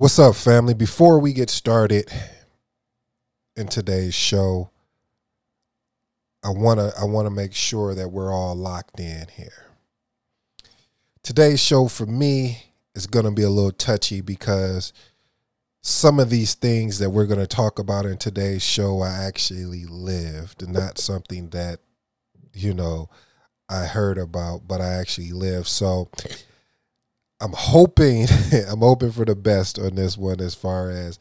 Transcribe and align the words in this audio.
What's 0.00 0.18
up, 0.18 0.34
family? 0.34 0.72
Before 0.72 1.18
we 1.18 1.34
get 1.34 1.50
started 1.50 2.10
in 3.54 3.66
today's 3.66 4.14
show, 4.14 4.70
I 6.42 6.48
wanna 6.48 6.90
I 6.98 7.04
wanna 7.04 7.28
make 7.28 7.52
sure 7.52 7.94
that 7.94 8.08
we're 8.08 8.32
all 8.32 8.54
locked 8.54 8.98
in 8.98 9.26
here. 9.36 9.66
Today's 11.22 11.60
show 11.60 11.86
for 11.86 12.06
me 12.06 12.72
is 12.94 13.06
gonna 13.06 13.30
be 13.30 13.42
a 13.42 13.50
little 13.50 13.72
touchy 13.72 14.22
because 14.22 14.94
some 15.82 16.18
of 16.18 16.30
these 16.30 16.54
things 16.54 16.98
that 16.98 17.10
we're 17.10 17.26
gonna 17.26 17.46
talk 17.46 17.78
about 17.78 18.06
in 18.06 18.16
today's 18.16 18.62
show 18.62 19.02
I 19.02 19.24
actually 19.24 19.84
lived, 19.84 20.62
and 20.62 20.72
not 20.72 20.96
something 20.96 21.50
that 21.50 21.80
you 22.54 22.72
know 22.72 23.10
I 23.68 23.84
heard 23.84 24.16
about, 24.16 24.66
but 24.66 24.80
I 24.80 24.94
actually 24.94 25.32
lived. 25.32 25.66
So 25.66 26.08
I'm 27.40 27.52
hoping 27.54 28.26
I'm 28.68 28.80
hoping 28.80 29.12
for 29.12 29.24
the 29.24 29.34
best 29.34 29.78
on 29.78 29.94
this 29.94 30.16
one 30.16 30.40
as 30.40 30.54
far 30.54 30.90
as 30.90 31.18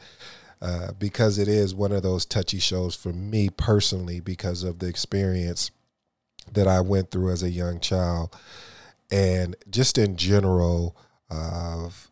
uh, 0.61 0.91
because 0.99 1.37
it 1.39 1.47
is 1.47 1.73
one 1.73 1.91
of 1.91 2.03
those 2.03 2.25
touchy 2.25 2.59
shows 2.59 2.95
for 2.95 3.13
me 3.13 3.49
personally 3.49 4.19
because 4.19 4.63
of 4.63 4.79
the 4.79 4.87
experience 4.87 5.71
that 6.51 6.67
I 6.67 6.81
went 6.81 7.11
through 7.11 7.31
as 7.31 7.43
a 7.43 7.49
young 7.49 7.79
child 7.79 8.35
and 9.11 9.55
just 9.69 9.97
in 9.97 10.17
general 10.17 10.97
of 11.29 12.09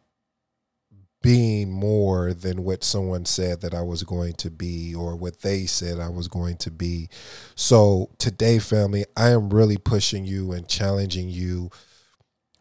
being 1.21 1.69
more 1.69 2.33
than 2.33 2.63
what 2.63 2.83
someone 2.83 3.25
said 3.25 3.59
that 3.61 3.73
I 3.73 3.81
was 3.81 4.03
going 4.03 4.33
to 4.35 4.49
be 4.49 4.95
or 4.95 5.15
what 5.15 5.41
they 5.41 5.65
said 5.65 5.99
I 5.99 6.09
was 6.09 6.27
going 6.27 6.57
to 6.57 6.71
be. 6.71 7.09
So 7.55 8.11
today 8.17 8.59
family, 8.59 9.03
I 9.17 9.31
am 9.31 9.49
really 9.49 9.77
pushing 9.77 10.25
you 10.25 10.51
and 10.51 10.69
challenging 10.69 11.27
you 11.27 11.69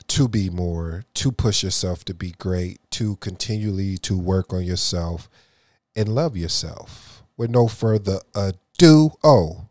to 0.08 0.28
be 0.28 0.50
more, 0.50 1.04
to 1.14 1.32
push 1.32 1.62
yourself 1.62 2.04
to 2.06 2.14
be 2.14 2.32
great, 2.32 2.78
to 2.92 3.16
continually 3.16 3.96
to 3.98 4.16
work 4.16 4.52
on 4.52 4.62
yourself 4.62 5.28
and 5.94 6.08
love 6.08 6.36
yourself. 6.36 7.22
With 7.36 7.50
no 7.50 7.68
further 7.68 8.20
ado, 8.34 9.10
oh, 9.22 9.68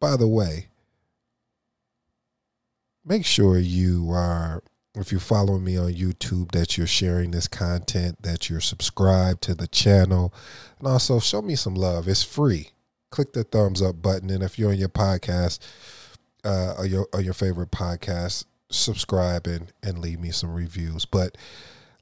by 0.00 0.16
the 0.16 0.28
way, 0.28 0.68
make 3.04 3.24
sure 3.24 3.58
you 3.58 4.10
are 4.10 4.62
if 4.94 5.12
you're 5.12 5.20
following 5.20 5.64
me 5.64 5.76
on 5.76 5.92
YouTube 5.92 6.50
that 6.52 6.76
you're 6.76 6.86
sharing 6.86 7.30
this 7.30 7.46
content, 7.46 8.22
that 8.22 8.50
you're 8.50 8.60
subscribed 8.60 9.42
to 9.42 9.54
the 9.54 9.68
channel, 9.68 10.32
and 10.78 10.88
also 10.88 11.20
show 11.20 11.40
me 11.40 11.54
some 11.54 11.74
love. 11.74 12.08
It's 12.08 12.22
free. 12.22 12.70
Click 13.10 13.32
the 13.32 13.44
thumbs 13.44 13.80
up 13.80 14.02
button, 14.02 14.30
and 14.30 14.42
if 14.42 14.58
you're 14.58 14.70
on 14.70 14.78
your 14.78 14.88
podcast 14.88 15.60
uh, 16.44 16.74
or 16.76 16.86
your 16.86 17.08
or 17.12 17.20
your 17.20 17.34
favorite 17.34 17.70
podcast, 17.70 18.44
subscribe 18.70 19.46
and, 19.46 19.98
leave 19.98 20.20
me 20.20 20.30
some 20.30 20.52
reviews. 20.52 21.04
But 21.04 21.36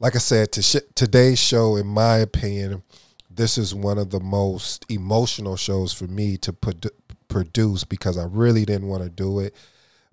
like 0.00 0.14
I 0.14 0.18
said, 0.18 0.52
to 0.52 0.62
sh- 0.62 0.76
today's 0.94 1.38
show, 1.38 1.76
in 1.76 1.86
my 1.86 2.16
opinion, 2.16 2.82
this 3.30 3.58
is 3.58 3.74
one 3.74 3.98
of 3.98 4.10
the 4.10 4.20
most 4.20 4.84
emotional 4.88 5.56
shows 5.56 5.92
for 5.92 6.06
me 6.06 6.36
to 6.38 6.54
produce 7.28 7.84
because 7.84 8.16
I 8.18 8.24
really 8.24 8.64
didn't 8.64 8.88
want 8.88 9.02
to 9.02 9.10
do 9.10 9.40
it 9.40 9.54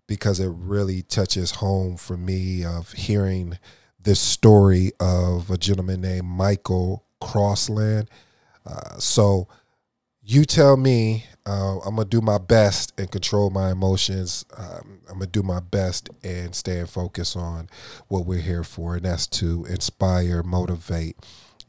because 0.07 0.39
it 0.39 0.51
really 0.55 1.01
touches 1.01 1.51
home 1.51 1.97
for 1.97 2.17
me 2.17 2.63
of 2.65 2.91
hearing 2.91 3.57
this 4.01 4.19
story 4.19 4.91
of 4.99 5.49
a 5.49 5.57
gentleman 5.57 6.01
named 6.01 6.25
Michael 6.25 7.05
Crossland. 7.21 8.09
Uh, 8.65 8.97
so 8.99 9.47
you 10.21 10.45
tell 10.45 10.77
me 10.77 11.25
uh, 11.45 11.79
I'm 11.79 11.95
gonna 11.95 12.05
do 12.05 12.21
my 12.21 12.37
best 12.37 12.93
and 12.97 13.11
control 13.11 13.49
my 13.49 13.71
emotions. 13.71 14.45
Um, 14.55 15.01
I'm 15.09 15.15
gonna 15.15 15.27
do 15.27 15.43
my 15.43 15.59
best 15.59 16.09
and 16.23 16.55
stay 16.55 16.79
and 16.79 16.89
focus 16.89 17.35
on 17.35 17.69
what 18.07 18.25
we're 18.25 18.41
here 18.41 18.63
for, 18.63 18.95
and 18.95 19.05
that's 19.05 19.27
to 19.27 19.65
inspire, 19.65 20.41
motivate, 20.41 21.17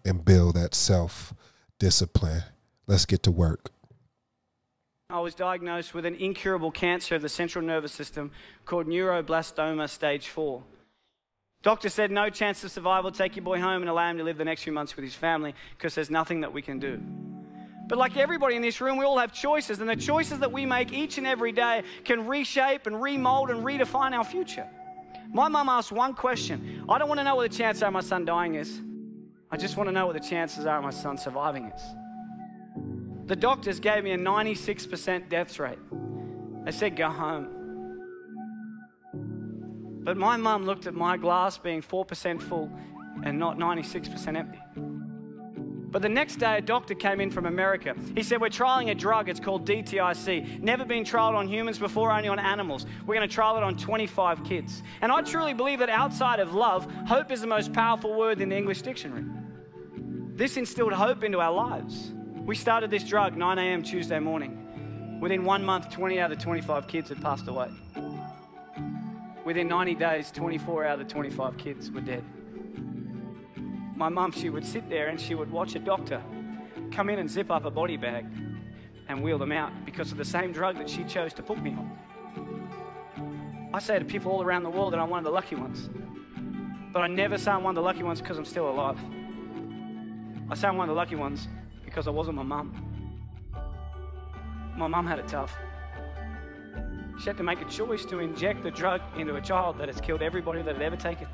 and 0.05 0.25
build 0.25 0.55
that 0.55 0.75
self 0.75 1.34
discipline. 1.78 2.45
Let's 2.86 3.05
get 3.05 3.22
to 3.25 3.30
work. 3.30 3.70
I 5.11 5.20
was 5.20 5.34
diagnosed 5.34 5.92
with 5.92 6.07
an 6.07 6.14
incurable 6.14 6.70
cancer 6.70 7.17
of 7.17 7.23
the 7.23 7.29
central 7.29 7.64
nervous 7.64 7.92
system 7.92 8.30
called 8.64 8.86
neuroblastoma 8.86 9.89
stage 9.89 10.29
4. 10.29 10.63
Doctor 11.63 11.89
said 11.89 12.11
no 12.11 12.30
chance 12.30 12.63
of 12.64 12.70
survival. 12.70 13.11
Take 13.11 13.36
your 13.36 13.45
boy 13.45 13.61
home 13.61 13.83
and 13.83 13.89
allow 13.89 14.11
him 14.11 14.18
to 14.18 14.24
live 14.24 14.39
the 14.39 14.45
next 14.45 14.63
few 14.64 14.73
months 14.73 14.96
with 14.96 15.05
his 15.05 15.14
family 15.14 15.55
because 15.77 15.95
there's 15.95 16.11
nothing 16.11 16.40
that 16.40 16.52
we 16.52 16.63
can 16.63 16.79
do. 16.79 17.01
But 17.86 17.98
like 17.98 18.17
everybody 18.17 18.56
in 18.56 18.62
this 18.62 18.80
room, 18.80 18.96
we 18.96 19.05
all 19.05 19.18
have 19.18 19.33
choices, 19.33 19.80
and 19.80 19.89
the 19.89 19.96
choices 19.96 20.39
that 20.39 20.50
we 20.50 20.64
make 20.64 20.92
each 20.92 21.18
and 21.18 21.27
every 21.27 21.52
day 21.52 21.83
can 22.05 22.27
reshape 22.27 22.86
and 22.86 23.00
remold 23.00 23.50
and 23.50 23.64
redefine 23.64 24.12
our 24.12 24.24
future. 24.24 24.67
My 25.33 25.48
mum 25.48 25.68
asked 25.68 25.92
one 25.92 26.14
question 26.14 26.84
I 26.89 26.98
don't 26.98 27.08
want 27.08 27.20
to 27.20 27.24
know 27.24 27.36
what 27.36 27.50
the 27.50 27.56
chances 27.56 27.83
are 27.83 27.90
my 27.90 28.00
son 28.00 28.24
dying 28.24 28.55
is. 28.55 28.80
I 29.50 29.56
just 29.56 29.77
want 29.77 29.89
to 29.89 29.92
know 29.92 30.06
what 30.06 30.14
the 30.14 30.27
chances 30.28 30.67
are 30.67 30.80
my 30.80 30.90
son 30.90 31.18
surviving 31.18 31.67
is. 31.67 31.83
The 33.27 33.36
doctors 33.36 33.80
gave 33.80 34.05
me 34.05 34.12
a 34.12 34.18
96% 34.18 35.28
death 35.28 35.58
rate. 35.58 35.78
They 36.64 36.70
said, 36.70 36.96
go 36.96 37.08
home. 37.08 37.48
But 40.05 40.16
my 40.16 40.36
mum 40.36 40.66
looked 40.66 40.86
at 40.86 40.95
my 40.95 41.16
glass 41.16 41.56
being 41.56 41.83
4% 41.83 42.42
full 42.42 42.70
and 43.22 43.39
not 43.39 43.56
96% 43.56 44.36
empty. 44.36 44.61
But 45.94 46.02
the 46.02 46.08
next 46.08 46.40
day, 46.40 46.58
a 46.58 46.60
doctor 46.60 46.92
came 46.92 47.20
in 47.20 47.30
from 47.30 47.46
America. 47.46 47.94
He 48.16 48.24
said, 48.24 48.40
We're 48.40 48.48
trialing 48.48 48.90
a 48.90 48.96
drug. 48.96 49.28
It's 49.28 49.38
called 49.38 49.64
DTIC. 49.64 50.60
Never 50.60 50.84
been 50.84 51.05
trialed 51.05 51.36
on 51.36 51.46
humans 51.46 51.78
before, 51.78 52.10
only 52.10 52.27
on 52.27 52.40
animals. 52.40 52.84
We're 53.06 53.14
going 53.14 53.28
to 53.28 53.32
trial 53.32 53.56
it 53.58 53.62
on 53.62 53.77
25 53.77 54.42
kids. 54.42 54.83
And 55.02 55.12
I 55.12 55.22
truly 55.22 55.54
believe 55.54 55.78
that 55.78 55.90
outside 55.90 56.40
of 56.40 56.52
love, 56.52 56.92
hope 57.06 57.30
is 57.30 57.42
the 57.42 57.46
most 57.46 57.72
powerful 57.72 58.12
word 58.12 58.40
in 58.40 58.48
the 58.48 58.56
English 58.56 58.83
dictionary. 58.83 59.24
This 60.34 60.56
instilled 60.56 60.94
hope 60.94 61.22
into 61.22 61.38
our 61.38 61.52
lives. 61.52 62.10
We 62.44 62.56
started 62.56 62.90
this 62.90 63.04
drug 63.04 63.36
9 63.36 63.58
a.m. 63.58 63.84
Tuesday 63.84 64.18
morning. 64.18 65.20
Within 65.20 65.44
one 65.44 65.64
month, 65.64 65.90
20 65.90 66.18
out 66.18 66.33
of 66.33 66.38
the 66.38 66.42
25 66.42 66.88
kids 66.88 67.10
had 67.10 67.22
passed 67.22 67.46
away. 67.46 67.70
Within 69.44 69.68
90 69.68 69.94
days, 69.94 70.33
24 70.33 70.86
out 70.86 71.00
of 71.00 71.06
the 71.06 71.12
25 71.12 71.56
kids 71.56 71.92
were 71.92 72.00
dead 72.00 72.24
my 73.96 74.08
mum, 74.08 74.32
she 74.32 74.50
would 74.50 74.66
sit 74.66 74.88
there 74.88 75.08
and 75.08 75.20
she 75.20 75.34
would 75.34 75.50
watch 75.50 75.74
a 75.74 75.78
doctor 75.78 76.22
come 76.90 77.08
in 77.08 77.18
and 77.18 77.28
zip 77.28 77.50
up 77.50 77.64
a 77.64 77.70
body 77.70 77.96
bag 77.96 78.27
and 79.08 79.22
wheel 79.22 79.38
them 79.38 79.52
out 79.52 79.72
because 79.84 80.12
of 80.12 80.18
the 80.18 80.24
same 80.24 80.52
drug 80.52 80.78
that 80.78 80.88
she 80.88 81.05
chose 81.05 81.32
to 81.34 81.42
put 81.42 81.60
me 81.60 81.70
on. 81.70 81.98
I 83.72 83.80
say 83.80 83.98
to 83.98 84.04
people 84.04 84.33
all 84.33 84.42
around 84.42 84.62
the 84.62 84.70
world 84.70 84.92
that 84.92 85.00
I'm 85.00 85.10
one 85.10 85.18
of 85.18 85.24
the 85.24 85.30
lucky 85.30 85.56
ones. 85.56 85.90
But 86.92 87.02
I 87.02 87.08
never 87.08 87.36
say 87.36 87.50
I'm 87.50 87.64
one 87.64 87.72
of 87.72 87.83
the 87.83 87.83
lucky 87.83 88.04
ones 88.04 88.20
because 88.20 88.38
I'm 88.38 88.44
still 88.44 88.68
alive. 88.68 88.98
I 90.48 90.54
say 90.54 90.68
I'm 90.68 90.77
one 90.77 90.88
of 90.88 90.94
the 90.94 90.98
lucky 90.98 91.16
ones 91.16 91.48
because 91.84 92.06
I 92.06 92.10
wasn't 92.10 92.36
my 92.36 92.44
mum. 92.44 92.72
My 94.77 94.86
mum 94.86 95.06
had 95.06 95.18
it 95.18 95.27
tough. 95.27 95.56
She 97.18 97.27
had 97.27 97.36
to 97.36 97.42
make 97.42 97.60
a 97.60 97.64
choice 97.66 98.04
to 98.06 98.18
inject 98.20 98.62
the 98.62 98.70
drug 98.70 99.00
into 99.16 99.36
a 99.36 99.40
child 99.40 99.78
that 99.78 99.88
has 99.88 100.00
killed 100.00 100.22
everybody 100.22 100.62
that 100.62 100.74
had 100.74 100.83
ever 100.83 100.96
taken 100.96 101.27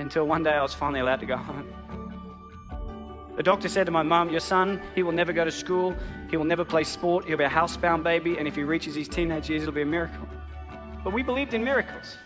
until 0.00 0.26
one 0.26 0.42
day 0.42 0.52
I 0.52 0.62
was 0.62 0.74
finally 0.74 1.00
allowed 1.00 1.20
to 1.20 1.26
go 1.26 1.36
home. 1.36 1.66
The 3.36 3.42
doctor 3.42 3.68
said 3.68 3.86
to 3.86 3.92
my 3.92 4.02
mum, 4.02 4.30
Your 4.30 4.40
son, 4.40 4.80
he 4.94 5.02
will 5.02 5.12
never 5.12 5.32
go 5.32 5.44
to 5.44 5.50
school, 5.50 5.94
he 6.30 6.36
will 6.36 6.44
never 6.44 6.64
play 6.64 6.84
sport, 6.84 7.24
he'll 7.24 7.38
be 7.38 7.44
a 7.44 7.48
housebound 7.48 8.02
baby, 8.02 8.36
and 8.38 8.46
if 8.46 8.54
he 8.54 8.64
reaches 8.64 8.94
his 8.94 9.08
teenage 9.08 9.48
years, 9.48 9.62
it'll 9.62 9.74
be 9.74 9.82
a 9.82 9.86
miracle. 9.86 10.26
But 11.02 11.12
we 11.12 11.22
believed 11.22 11.54
in 11.54 11.64
miracles. 11.64 12.18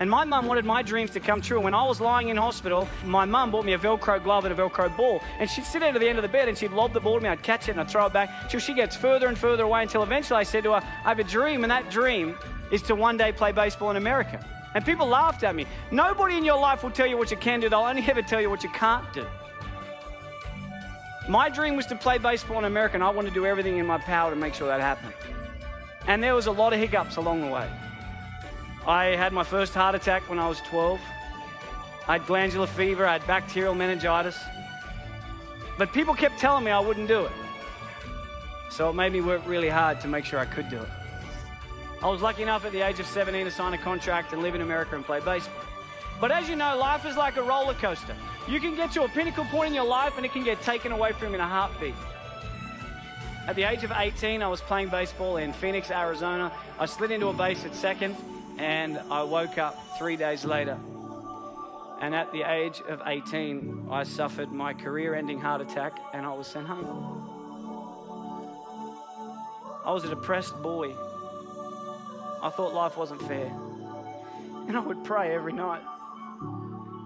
And 0.00 0.10
my 0.10 0.24
mum 0.24 0.46
wanted 0.46 0.64
my 0.64 0.82
dreams 0.82 1.10
to 1.10 1.20
come 1.20 1.40
true. 1.40 1.60
When 1.60 1.74
I 1.74 1.86
was 1.86 2.00
lying 2.00 2.28
in 2.28 2.36
hospital, 2.36 2.88
my 3.04 3.24
mum 3.24 3.50
bought 3.50 3.64
me 3.64 3.74
a 3.74 3.78
Velcro 3.78 4.22
glove 4.22 4.44
and 4.44 4.52
a 4.52 4.56
Velcro 4.56 4.96
ball. 4.96 5.20
And 5.38 5.48
she'd 5.48 5.64
sit 5.64 5.82
at 5.82 5.94
the 5.94 6.08
end 6.08 6.18
of 6.18 6.22
the 6.22 6.28
bed 6.28 6.48
and 6.48 6.56
she'd 6.56 6.72
lob 6.72 6.92
the 6.92 7.00
ball 7.00 7.18
to 7.18 7.22
me. 7.22 7.28
I'd 7.28 7.42
catch 7.42 7.68
it 7.68 7.72
and 7.72 7.80
I'd 7.80 7.90
throw 7.90 8.06
it 8.06 8.12
back 8.12 8.48
till 8.48 8.58
she 8.58 8.74
gets 8.74 8.96
further 8.96 9.28
and 9.28 9.38
further 9.38 9.64
away 9.64 9.82
until 9.82 10.02
eventually 10.02 10.40
I 10.40 10.42
said 10.42 10.64
to 10.64 10.72
her, 10.72 10.76
I 10.76 11.08
have 11.08 11.18
a 11.18 11.24
dream, 11.24 11.62
and 11.62 11.70
that 11.70 11.90
dream 11.90 12.36
is 12.72 12.82
to 12.82 12.94
one 12.94 13.16
day 13.16 13.30
play 13.32 13.52
baseball 13.52 13.90
in 13.90 13.96
America. 13.96 14.44
And 14.74 14.84
people 14.84 15.06
laughed 15.06 15.44
at 15.44 15.54
me. 15.54 15.66
Nobody 15.90 16.36
in 16.36 16.44
your 16.44 16.58
life 16.58 16.82
will 16.82 16.90
tell 16.90 17.06
you 17.06 17.16
what 17.16 17.30
you 17.30 17.36
can 17.36 17.60
do, 17.60 17.68
they'll 17.68 17.80
only 17.80 18.02
ever 18.02 18.22
tell 18.22 18.40
you 18.40 18.48
what 18.48 18.62
you 18.62 18.70
can't 18.70 19.10
do. 19.12 19.26
My 21.28 21.48
dream 21.48 21.76
was 21.76 21.86
to 21.86 21.96
play 21.96 22.18
baseball 22.18 22.58
in 22.58 22.64
America, 22.64 22.94
and 22.94 23.04
I 23.04 23.10
wanted 23.10 23.28
to 23.28 23.34
do 23.34 23.46
everything 23.46 23.78
in 23.78 23.86
my 23.86 23.98
power 23.98 24.30
to 24.30 24.36
make 24.36 24.54
sure 24.54 24.66
that 24.66 24.80
happened. 24.80 25.14
And 26.08 26.22
there 26.22 26.34
was 26.34 26.46
a 26.46 26.50
lot 26.50 26.72
of 26.72 26.80
hiccups 26.80 27.16
along 27.16 27.42
the 27.42 27.46
way. 27.46 27.70
I 28.86 29.04
had 29.16 29.32
my 29.32 29.44
first 29.44 29.74
heart 29.74 29.94
attack 29.94 30.28
when 30.28 30.40
I 30.40 30.48
was 30.48 30.60
12. 30.62 31.00
I 32.08 32.18
had 32.18 32.26
glandular 32.26 32.66
fever, 32.66 33.06
I 33.06 33.12
had 33.12 33.26
bacterial 33.28 33.74
meningitis. 33.74 34.36
But 35.78 35.92
people 35.92 36.14
kept 36.14 36.38
telling 36.38 36.64
me 36.64 36.72
I 36.72 36.80
wouldn't 36.80 37.06
do 37.06 37.24
it. 37.24 37.32
So 38.70 38.90
it 38.90 38.94
made 38.94 39.12
me 39.12 39.20
work 39.20 39.42
really 39.46 39.68
hard 39.68 40.00
to 40.00 40.08
make 40.08 40.24
sure 40.24 40.40
I 40.40 40.46
could 40.46 40.68
do 40.68 40.78
it. 40.78 40.88
I 42.02 42.08
was 42.08 42.20
lucky 42.20 42.42
enough 42.42 42.64
at 42.64 42.72
the 42.72 42.80
age 42.80 42.98
of 42.98 43.06
17 43.06 43.44
to 43.44 43.50
sign 43.50 43.74
a 43.74 43.78
contract 43.78 44.32
and 44.32 44.42
live 44.42 44.56
in 44.56 44.60
America 44.60 44.96
and 44.96 45.04
play 45.04 45.20
baseball. 45.20 45.62
But 46.20 46.32
as 46.32 46.48
you 46.48 46.56
know, 46.56 46.76
life 46.76 47.06
is 47.06 47.16
like 47.16 47.36
a 47.36 47.42
roller 47.42 47.74
coaster. 47.74 48.16
You 48.48 48.58
can 48.58 48.74
get 48.74 48.90
to 48.92 49.04
a 49.04 49.08
pinnacle 49.08 49.44
point 49.44 49.68
in 49.68 49.74
your 49.74 49.84
life 49.84 50.16
and 50.16 50.26
it 50.26 50.32
can 50.32 50.42
get 50.42 50.60
taken 50.62 50.90
away 50.90 51.12
from 51.12 51.28
you 51.28 51.34
in 51.34 51.40
a 51.40 51.46
heartbeat. 51.46 51.94
At 53.46 53.54
the 53.54 53.62
age 53.62 53.84
of 53.84 53.92
18, 53.94 54.42
I 54.42 54.48
was 54.48 54.60
playing 54.60 54.88
baseball 54.88 55.36
in 55.36 55.52
Phoenix, 55.52 55.92
Arizona. 55.92 56.52
I 56.78 56.86
slid 56.86 57.12
into 57.12 57.28
a 57.28 57.32
base 57.32 57.64
at 57.64 57.74
second 57.74 58.16
and 58.58 58.98
I 59.10 59.22
woke 59.22 59.58
up 59.58 59.78
three 59.96 60.16
days 60.16 60.44
later. 60.44 60.78
And 62.00 62.16
at 62.16 62.32
the 62.32 62.42
age 62.42 62.80
of 62.88 63.00
18, 63.06 63.86
I 63.92 64.02
suffered 64.02 64.50
my 64.50 64.74
career 64.74 65.14
ending 65.14 65.40
heart 65.40 65.60
attack 65.60 65.98
and 66.12 66.26
I 66.26 66.32
was 66.32 66.48
sent 66.48 66.66
home. 66.66 67.28
I 69.84 69.92
was 69.92 70.02
a 70.02 70.08
depressed 70.08 70.60
boy. 70.62 70.96
I 72.42 72.50
thought 72.50 72.74
life 72.74 72.96
wasn't 72.96 73.22
fair. 73.22 73.52
And 74.66 74.76
I 74.76 74.80
would 74.80 75.04
pray 75.04 75.32
every 75.32 75.52
night, 75.52 75.82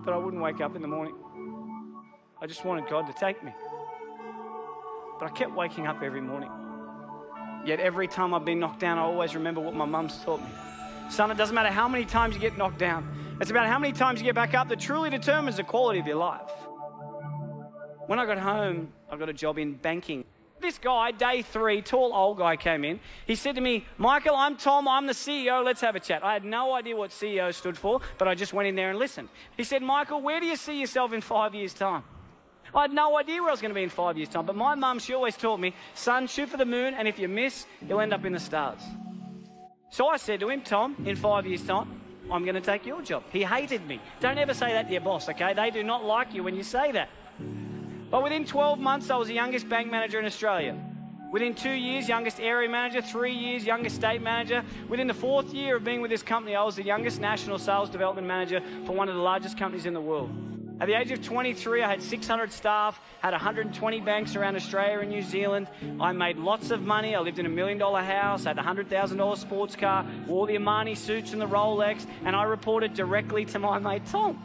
but 0.05 0.15
I 0.15 0.17
wouldn't 0.17 0.43
wake 0.43 0.63
up 0.63 0.75
in 0.75 0.83
the 0.83 0.89
morning. 0.89 1.15
I 2.41 2.47
just 2.47 2.65
wanted 2.65 2.89
God 2.89 3.07
to 3.07 3.13
take 3.13 3.43
me. 3.45 3.53
But 5.21 5.27
I 5.27 5.31
kept 5.35 5.55
waking 5.55 5.87
up 5.87 6.03
every 6.03 6.21
morning. 6.21 6.51
Yet 7.67 7.81
every 7.81 8.09
time 8.09 8.33
I've 8.33 8.45
been 8.45 8.61
knocked 8.61 8.81
down, 8.81 8.99
I 8.99 9.03
always 9.03 9.35
remember 9.35 9.61
what 9.61 9.75
my 9.75 9.85
mum's 9.85 10.17
taught 10.25 10.41
me. 10.41 10.49
Son, 11.11 11.31
it 11.31 11.37
doesn't 11.37 11.55
matter 11.55 11.71
how 11.71 11.89
many 11.89 12.05
times 12.05 12.35
you 12.35 12.41
get 12.41 12.57
knocked 12.57 12.79
down, 12.79 13.37
it's 13.41 13.51
about 13.51 13.67
how 13.67 13.79
many 13.79 13.93
times 13.93 14.21
you 14.21 14.25
get 14.25 14.35
back 14.35 14.55
up 14.55 14.69
that 14.69 14.81
truly 14.81 15.11
determines 15.11 15.59
the 15.59 15.65
quality 15.65 15.99
of 15.99 16.07
your 16.07 16.17
life. 16.17 16.51
When 18.07 18.19
I 18.19 18.25
got 18.25 18.39
home, 18.39 18.93
I 19.11 19.17
got 19.17 19.29
a 19.29 19.35
job 19.35 19.59
in 19.59 19.75
banking. 19.75 20.25
This 20.61 20.79
guy, 20.79 21.11
day 21.11 21.43
three, 21.43 21.83
tall 21.83 22.15
old 22.15 22.39
guy 22.39 22.57
came 22.57 22.85
in. 22.85 22.99
He 23.27 23.35
said 23.35 23.57
to 23.57 23.61
me, 23.61 23.85
Michael, 23.99 24.35
I'm 24.35 24.57
Tom, 24.57 24.89
I'm 24.89 25.07
the 25.07 25.13
CEO, 25.13 25.65
let's 25.65 25.83
have 25.83 25.97
a 25.97 26.01
chat. 26.01 26.25
I 26.25 26.33
had 26.33 26.45
no 26.45 26.75
idea 26.75 26.97
what 26.97 27.11
CEO 27.11 27.53
stood 27.53 27.77
for, 27.77 28.01
but 28.19 28.27
I 28.27 28.35
just 28.35 28.53
went 28.53 28.69
in 28.69 28.75
there 28.75 28.91
and 28.91 28.99
listened. 28.99 29.29
He 29.57 29.65
said, 29.65 29.83
Michael, 29.83 30.23
where 30.23 30.41
do 30.41 30.47
you 30.47 30.57
see 30.57 30.81
yourself 30.81 31.13
in 31.13 31.21
five 31.21 31.55
years' 31.55 31.75
time? 31.75 32.05
I 32.75 32.83
had 32.83 32.93
no 32.93 33.17
idea 33.17 33.41
where 33.41 33.51
I 33.51 33.53
was 33.53 33.61
going 33.61 33.71
to 33.71 33.75
be 33.75 33.83
in 33.83 33.91
five 33.91 34.17
years' 34.17 34.31
time, 34.31 34.47
but 34.47 34.57
my 34.57 34.75
mum, 34.75 34.99
she 34.99 35.15
always 35.15 35.37
taught 35.37 35.61
me, 35.61 35.75
son, 35.95 36.27
shoot 36.27 36.49
for 36.49 36.57
the 36.57 36.67
moon, 36.67 36.95
and 36.95 37.07
if 37.07 37.19
you 37.19 37.29
miss, 37.29 37.67
you'll 37.87 38.01
end 38.01 38.15
up 38.15 38.25
in 38.25 38.33
the 38.33 38.41
stars. 38.41 38.81
So 39.91 40.09
I 40.09 40.17
said 40.17 40.41
to 40.41 40.49
him, 40.49 40.63
Tom, 40.63 40.97
in 41.05 41.17
five 41.17 41.47
years' 41.47 41.65
time, 41.65 42.01
I'm 42.31 42.45
going 42.45 42.55
to 42.57 42.61
take 42.61 42.85
your 42.87 43.03
job. 43.03 43.23
He 43.31 43.45
hated 43.45 43.87
me. 43.87 44.01
Don't 44.21 44.39
ever 44.39 44.53
say 44.53 44.73
that 44.73 44.87
to 44.87 44.93
your 44.93 45.03
boss, 45.03 45.29
okay? 45.29 45.55
They 45.55 45.71
do 45.71 45.85
not 45.85 46.05
like 46.05 46.35
you 46.35 46.43
when 46.43 46.57
you 46.57 46.65
say 46.65 46.93
that. 46.93 47.09
But 48.11 48.23
within 48.23 48.45
12 48.45 48.79
months, 48.79 49.11
I 49.11 49.17
was 49.17 49.29
the 49.29 49.35
youngest 49.35 49.69
bank 49.69 49.91
manager 49.91 50.19
in 50.19 50.25
Australia. 50.25 50.77
Within 51.33 51.55
two 51.55 51.73
years, 51.73 52.09
youngest 52.09 52.41
area 52.41 52.69
manager. 52.69 53.03
Three 53.03 53.33
years, 53.33 53.65
youngest 53.65 53.97
state 53.97 54.23
manager. 54.23 54.65
Within 54.89 55.09
the 55.09 55.15
fourth 55.15 55.53
year 55.53 55.77
of 55.77 55.85
being 55.85 56.01
with 56.01 56.11
this 56.11 56.23
company, 56.23 56.55
I 56.55 56.63
was 56.63 56.77
the 56.77 56.85
youngest 56.85 57.21
national 57.21 57.59
sales 57.59 57.91
development 57.91 58.29
manager 58.29 58.63
for 58.87 58.93
one 58.93 59.09
of 59.09 59.17
the 59.17 59.21
largest 59.21 59.59
companies 59.59 59.87
in 59.87 59.95
the 59.95 60.01
world. 60.01 60.31
At 60.79 60.87
the 60.89 60.95
age 60.95 61.11
of 61.11 61.25
23, 61.25 61.83
I 61.83 61.89
had 61.89 62.03
600 62.03 62.53
staff, 62.53 63.01
had 63.21 63.33
120 63.33 64.01
banks 64.01 64.37
around 64.37 64.57
Australia 64.57 65.01
and 65.01 65.11
New 65.11 65.23
Zealand. 65.23 65.69
I 65.99 66.13
made 66.13 66.37
lots 66.37 66.71
of 66.71 66.83
money. 66.83 67.15
I 67.15 67.21
lived 67.21 67.39
in 67.39 67.47
a 67.47 67.51
million 67.51 67.79
dollar 67.79 68.03
house, 68.03 68.45
had 68.45 68.59
a 68.59 68.63
$100,000 68.63 69.39
sports 69.39 69.75
car, 69.75 70.07
wore 70.27 70.47
the 70.47 70.57
Armani 70.57 70.97
suits 70.97 71.33
and 71.33 71.41
the 71.41 71.47
Rolex, 71.47 72.07
and 72.25 72.37
I 72.37 72.43
reported 72.45 72.93
directly 72.93 73.47
to 73.47 73.59
my 73.59 73.79
mate 73.79 74.05
Tom. 74.07 74.45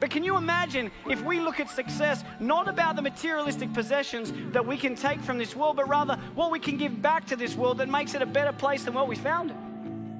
But 0.00 0.10
can 0.10 0.24
you 0.24 0.36
imagine 0.36 0.90
if 1.08 1.22
we 1.22 1.40
look 1.40 1.60
at 1.60 1.70
success 1.70 2.24
not 2.40 2.68
about 2.68 2.96
the 2.96 3.02
materialistic 3.02 3.72
possessions 3.72 4.32
that 4.52 4.66
we 4.66 4.76
can 4.76 4.96
take 4.96 5.20
from 5.20 5.38
this 5.38 5.54
world, 5.54 5.76
but 5.76 5.88
rather 5.88 6.16
what 6.34 6.50
we 6.50 6.58
can 6.58 6.78
give 6.78 7.00
back 7.00 7.26
to 7.26 7.36
this 7.36 7.54
world 7.54 7.78
that 7.78 7.88
makes 7.88 8.14
it 8.14 8.22
a 8.22 8.26
better 8.26 8.52
place 8.52 8.84
than 8.84 8.94
what 8.94 9.06
we 9.06 9.14
found 9.14 9.50
it? 9.50 9.56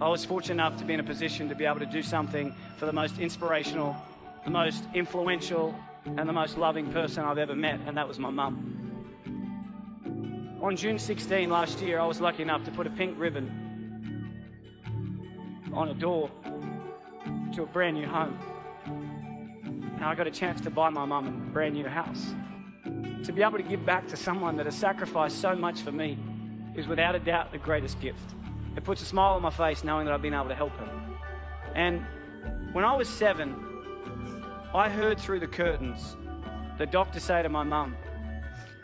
I 0.00 0.08
was 0.08 0.24
fortunate 0.24 0.54
enough 0.54 0.76
to 0.78 0.84
be 0.84 0.94
in 0.94 1.00
a 1.00 1.04
position 1.04 1.48
to 1.48 1.54
be 1.54 1.64
able 1.64 1.80
to 1.80 1.86
do 1.86 2.02
something 2.02 2.54
for 2.76 2.86
the 2.86 2.92
most 2.92 3.18
inspirational 3.18 3.96
the 4.44 4.50
most 4.50 4.84
influential 4.94 5.74
and 6.04 6.28
the 6.28 6.32
most 6.32 6.56
loving 6.56 6.90
person 6.92 7.24
I've 7.24 7.38
ever 7.38 7.54
met, 7.54 7.80
and 7.86 7.96
that 7.96 8.08
was 8.08 8.18
my 8.18 8.30
mum. 8.30 8.76
On 10.62 10.76
June 10.76 10.98
16 10.98 11.48
last 11.50 11.80
year, 11.80 11.98
I 11.98 12.06
was 12.06 12.20
lucky 12.20 12.42
enough 12.42 12.64
to 12.64 12.70
put 12.70 12.86
a 12.86 12.90
pink 12.90 13.18
ribbon 13.18 13.50
on 15.72 15.88
a 15.88 15.94
door 15.94 16.30
to 17.54 17.62
a 17.62 17.66
brand 17.66 17.96
new 17.96 18.06
home. 18.06 18.38
And 20.00 20.08
I 20.08 20.14
got 20.14 20.26
a 20.26 20.30
chance 20.30 20.62
to 20.62 20.70
buy 20.70 20.88
my 20.88 21.04
mum 21.04 21.26
a 21.26 21.52
brand 21.52 21.74
new 21.74 21.86
house. 21.86 22.32
To 23.24 23.32
be 23.32 23.42
able 23.42 23.58
to 23.58 23.62
give 23.62 23.84
back 23.84 24.08
to 24.08 24.16
someone 24.16 24.56
that 24.56 24.64
has 24.64 24.74
sacrificed 24.74 25.38
so 25.42 25.54
much 25.54 25.82
for 25.82 25.92
me 25.92 26.18
is 26.74 26.86
without 26.86 27.14
a 27.14 27.18
doubt 27.18 27.52
the 27.52 27.58
greatest 27.58 28.00
gift. 28.00 28.34
It 28.76 28.82
puts 28.82 29.02
a 29.02 29.04
smile 29.04 29.34
on 29.34 29.42
my 29.42 29.50
face 29.50 29.84
knowing 29.84 30.06
that 30.06 30.14
I've 30.14 30.22
been 30.22 30.32
able 30.32 30.48
to 30.48 30.54
help 30.54 30.72
her. 30.72 30.90
And 31.74 32.02
when 32.72 32.82
I 32.82 32.96
was 32.96 33.10
seven, 33.10 33.54
I 34.72 34.88
heard 34.88 35.20
through 35.20 35.40
the 35.40 35.46
curtains 35.46 36.16
the 36.78 36.86
doctor 36.86 37.20
say 37.20 37.42
to 37.42 37.50
my 37.50 37.62
mum, 37.62 37.94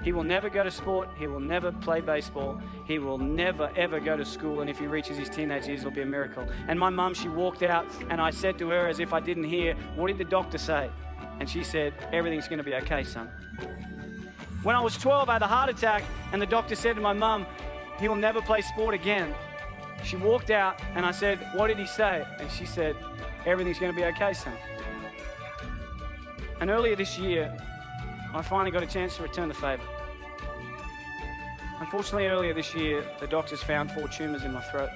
he 0.03 0.13
will 0.13 0.25
never 0.25 0.51
go 0.51 0.63
to 0.63 0.71
sport. 0.71 1.09
He 1.19 1.27
will 1.27 1.41
never 1.41 1.73
play 1.73 2.03
baseball. 2.03 2.61
He 2.87 2.99
will 2.99 3.17
never, 3.17 3.73
ever 3.75 3.99
go 4.01 4.19
to 4.19 4.25
school. 4.27 4.61
And 4.61 4.69
if 4.69 4.79
he 4.79 4.87
reaches 4.87 5.17
his 5.17 5.31
teenage 5.31 5.67
years, 5.67 5.81
it'll 5.81 5.93
be 5.93 6.03
a 6.03 6.07
miracle. 6.07 6.47
And 6.69 6.79
my 6.79 6.91
mum, 6.91 7.15
she 7.15 7.31
walked 7.31 7.63
out, 7.63 7.87
and 8.11 8.21
I 8.21 8.31
said 8.31 8.59
to 8.59 8.69
her, 8.69 8.87
as 8.87 9.01
if 9.01 9.15
I 9.15 9.21
didn't 9.21 9.45
hear, 9.45 9.75
What 9.95 10.09
did 10.09 10.19
the 10.19 10.25
doctor 10.25 10.59
say? 10.59 10.91
And 11.41 11.49
she 11.49 11.63
said, 11.63 11.93
Everything's 12.13 12.49
going 12.49 12.59
to 12.59 12.65
be 12.65 12.75
okay, 12.75 13.05
son. 13.05 13.29
When 14.63 14.75
I 14.75 14.81
was 14.81 14.97
12, 14.97 15.29
I 15.29 15.35
had 15.35 15.43
a 15.43 15.47
heart 15.47 15.71
attack, 15.71 16.03
and 16.33 16.43
the 16.43 16.47
doctor 16.47 16.75
said 16.75 16.97
to 16.97 17.03
my 17.03 17.13
mum, 17.13 17.47
He 18.01 18.09
will 18.09 18.17
never 18.17 18.41
play 18.43 18.63
sport 18.63 18.95
again. 18.95 19.35
She 20.03 20.17
walked 20.17 20.51
out, 20.51 20.81
and 20.95 21.07
I 21.07 21.11
said, 21.11 21.39
What 21.55 21.69
did 21.69 21.79
he 21.79 21.87
say? 21.87 22.27
And 22.39 22.51
she 22.51 22.67
said, 22.67 22.97
Everything's 23.45 23.79
going 23.79 23.93
to 23.93 23.97
be 23.97 24.05
okay, 24.07 24.33
son. 24.33 24.53
And 26.61 26.71
earlier 26.71 26.97
this 26.97 27.19
year, 27.19 27.57
I 28.35 28.43
finally 28.43 28.71
got 28.71 28.83
a 28.83 28.87
chance 28.87 29.17
to 29.17 29.23
return 29.23 29.49
the 29.49 29.55
favour. 29.55 29.85
Unfortunately, 31.79 32.27
earlier 32.27 32.55
this 32.55 32.75
year, 32.75 33.05
the 33.21 33.27
doctors 33.27 33.63
found 33.63 33.93
four 33.93 34.09
tumours 34.09 34.45
in 34.45 34.53
my 34.53 34.63
throat. 34.63 34.89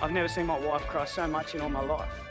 I've 0.00 0.12
never 0.12 0.28
seen 0.28 0.46
my 0.46 0.58
wife 0.58 0.82
cry 0.88 1.04
so 1.04 1.26
much 1.26 1.54
in 1.54 1.60
all 1.60 1.68
my 1.68 1.82
life. 1.82 2.25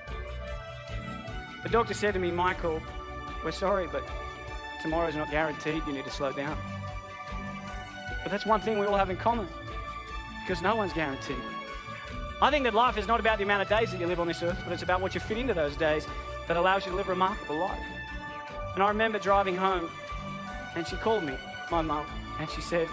The 1.66 1.72
doctor 1.72 1.96
said 1.96 2.14
to 2.14 2.20
me, 2.20 2.30
Michael, 2.30 2.80
we're 3.44 3.52
sorry, 3.52 3.88
but 3.92 4.04
tomorrow's 4.84 5.16
not 5.16 5.32
guaranteed. 5.32 5.82
You 5.88 5.94
need 5.94 6.06
to 6.06 6.12
slow 6.12 6.32
down. 6.32 6.56
But 8.22 8.32
that's 8.32 8.46
one 8.46 8.62
thing 8.62 8.78
we 8.78 8.86
all 8.86 8.96
have 8.96 9.10
in 9.10 9.18
common 9.18 9.48
because 10.42 10.62
no 10.62 10.76
one's 10.76 10.94
guaranteed. 10.94 11.42
I 12.40 12.52
think 12.52 12.66
that 12.66 12.76
life 12.76 13.00
is 13.00 13.08
not 13.08 13.20
about 13.20 13.40
the 13.40 13.46
amount 13.46 13.64
of 13.64 13.68
days 13.68 13.90
that 13.90 14.00
you 14.00 14.06
live 14.06 14.20
on 14.20 14.28
this 14.28 14.44
earth, 14.44 14.60
but 14.64 14.74
it's 14.74 14.84
about 14.84 15.02
what 15.02 15.16
you 15.16 15.20
fit 15.20 15.40
into 15.40 15.56
those 15.56 15.76
days 15.76 16.08
that 16.48 16.56
allows 16.56 16.86
you 16.86 16.92
to 16.92 16.98
live 16.98 17.08
a 17.08 17.14
remarkable 17.14 17.58
life. 17.58 17.80
And 18.76 18.84
I 18.84 18.88
remember 18.90 19.18
driving 19.18 19.58
home, 19.58 19.90
and 20.76 20.86
she 20.86 20.98
called 20.98 21.24
me, 21.24 21.34
my 21.72 21.82
mum, 21.82 22.06
and 22.40 22.48
she 22.48 22.62
said, 22.62 22.88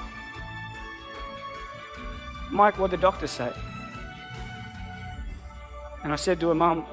Mike, 2.50 2.78
what 2.78 2.90
did 2.90 3.00
the 3.00 3.02
doctor 3.02 3.26
say? 3.26 3.52
And 6.04 6.10
I 6.10 6.16
said 6.16 6.40
to 6.40 6.48
her, 6.48 6.54
Mum, 6.54 6.86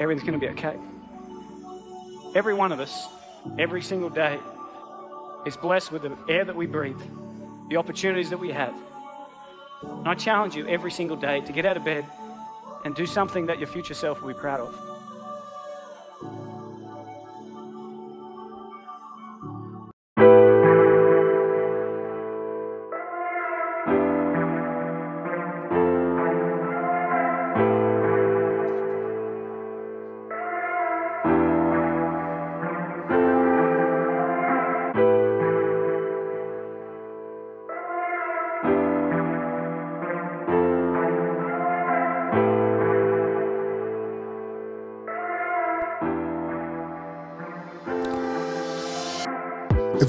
everything's 0.00 0.26
going 0.26 0.40
to 0.40 0.46
be 0.46 0.50
okay. 0.52 0.76
Every 2.34 2.54
one 2.54 2.72
of 2.72 2.80
us, 2.80 3.06
every 3.58 3.82
single 3.82 4.10
day, 4.10 4.38
is 5.46 5.56
blessed 5.56 5.92
with 5.92 6.02
the 6.02 6.16
air 6.28 6.44
that 6.44 6.56
we 6.56 6.66
breathe, 6.66 7.00
the 7.68 7.76
opportunities 7.76 8.30
that 8.30 8.38
we 8.38 8.50
have. 8.50 8.74
And 9.82 10.08
I 10.08 10.14
challenge 10.14 10.56
you 10.56 10.66
every 10.66 10.90
single 10.90 11.16
day 11.16 11.40
to 11.42 11.52
get 11.52 11.64
out 11.64 11.76
of 11.76 11.84
bed 11.84 12.04
and 12.84 12.94
do 12.94 13.06
something 13.06 13.46
that 13.46 13.58
your 13.58 13.68
future 13.68 13.94
self 13.94 14.20
will 14.20 14.28
be 14.28 14.34
proud 14.34 14.60
of. 14.60 14.89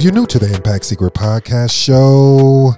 You're 0.01 0.11
new 0.11 0.25
to 0.25 0.39
the 0.39 0.51
Impact 0.51 0.83
Secret 0.83 1.13
Podcast 1.13 1.71
Show, 1.71 2.73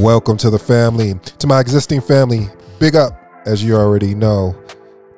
welcome 0.00 0.36
to 0.36 0.48
the 0.48 0.60
family. 0.60 1.14
To 1.40 1.48
my 1.48 1.58
existing 1.58 2.00
family, 2.00 2.46
big 2.78 2.94
up, 2.94 3.20
as 3.46 3.64
you 3.64 3.74
already 3.74 4.14
know. 4.14 4.54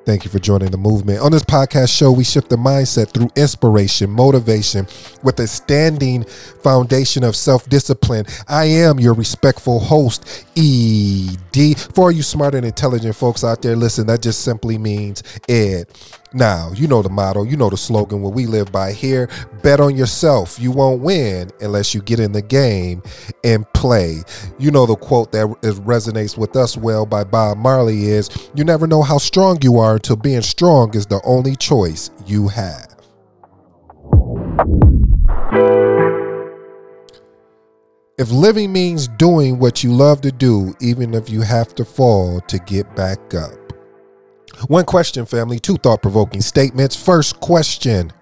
Thank 0.07 0.25
you 0.25 0.31
for 0.31 0.39
joining 0.39 0.71
the 0.71 0.79
movement. 0.79 1.21
On 1.21 1.31
this 1.31 1.45
podcast 1.45 1.95
show, 1.95 2.13
we 2.13 2.25
shift 2.25 2.49
the 2.49 2.57
mindset 2.57 3.13
through 3.13 3.29
inspiration, 3.37 4.09
motivation, 4.09 4.87
with 5.23 5.39
a 5.39 5.47
standing 5.47 6.25
foundation 6.25 7.23
of 7.23 7.37
self 7.37 7.69
discipline. 7.69 8.25
I 8.49 8.65
am 8.65 8.99
your 8.99 9.13
respectful 9.13 9.81
host, 9.81 10.47
ED. 10.57 11.79
For 11.95 12.11
you 12.11 12.23
smart 12.23 12.55
and 12.55 12.65
intelligent 12.65 13.15
folks 13.15 13.45
out 13.45 13.61
there, 13.61 13.77
listen, 13.77 14.07
that 14.07 14.23
just 14.23 14.41
simply 14.45 14.79
means 14.79 15.23
Ed. 15.47 15.89
Now, 16.33 16.71
you 16.73 16.87
know 16.87 17.03
the 17.03 17.09
motto, 17.09 17.43
you 17.43 17.57
know 17.57 17.71
the 17.71 17.77
slogan, 17.77 18.23
what 18.23 18.35
we 18.35 18.47
live 18.47 18.71
by 18.71 18.93
here 18.93 19.29
bet 19.63 19.81
on 19.81 19.97
yourself. 19.97 20.59
You 20.59 20.71
won't 20.71 21.03
win 21.03 21.51
unless 21.61 21.95
you 21.95 22.01
get 22.03 22.21
in 22.21 22.33
the 22.33 22.43
game 22.43 23.03
and 23.45 23.71
play. 23.73 24.23
You 24.59 24.71
know 24.71 24.87
the 24.87 24.97
quote 24.97 25.33
that 25.33 25.47
resonates 25.47 26.39
with 26.39 26.57
us 26.57 26.77
well 26.77 27.05
by 27.05 27.25
Bob 27.25 27.59
Marley 27.59 28.07
is 28.07 28.31
You 28.55 28.65
never 28.65 28.87
know 28.87 29.03
how 29.03 29.19
strong 29.19 29.59
you 29.63 29.79
are 29.79 29.95
until 29.95 30.17
being 30.17 30.43
strong 30.43 30.95
is 30.95 31.07
the 31.07 31.21
only 31.25 31.57
choice 31.57 32.11
you 32.27 32.49
have. 32.49 32.87
If 38.19 38.31
living 38.31 38.73
means 38.73 39.09
doing 39.09 39.59
what 39.59 39.83
you 39.83 39.93
love 39.93 40.21
to 40.21 40.31
do, 40.31 40.75
even 40.81 41.15
if 41.15 41.31
you 41.31 41.41
have 41.41 41.75
to 41.77 41.85
fall 41.85 42.41
to 42.43 42.59
get 42.59 42.95
back 42.95 43.35
up. 43.35 43.60
One 44.67 44.85
question, 44.85 45.25
family, 45.25 45.59
two 45.59 45.77
thought 45.77 46.03
provoking 46.03 46.43
statements. 46.43 46.95
First 46.95 47.41
question 47.41 48.13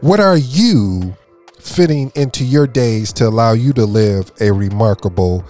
What 0.00 0.20
are 0.20 0.36
you 0.36 1.16
fitting 1.58 2.12
into 2.14 2.44
your 2.44 2.66
days 2.66 3.12
to 3.14 3.28
allow 3.28 3.52
you 3.52 3.72
to 3.72 3.86
live 3.86 4.30
a 4.40 4.50
remarkable 4.50 5.44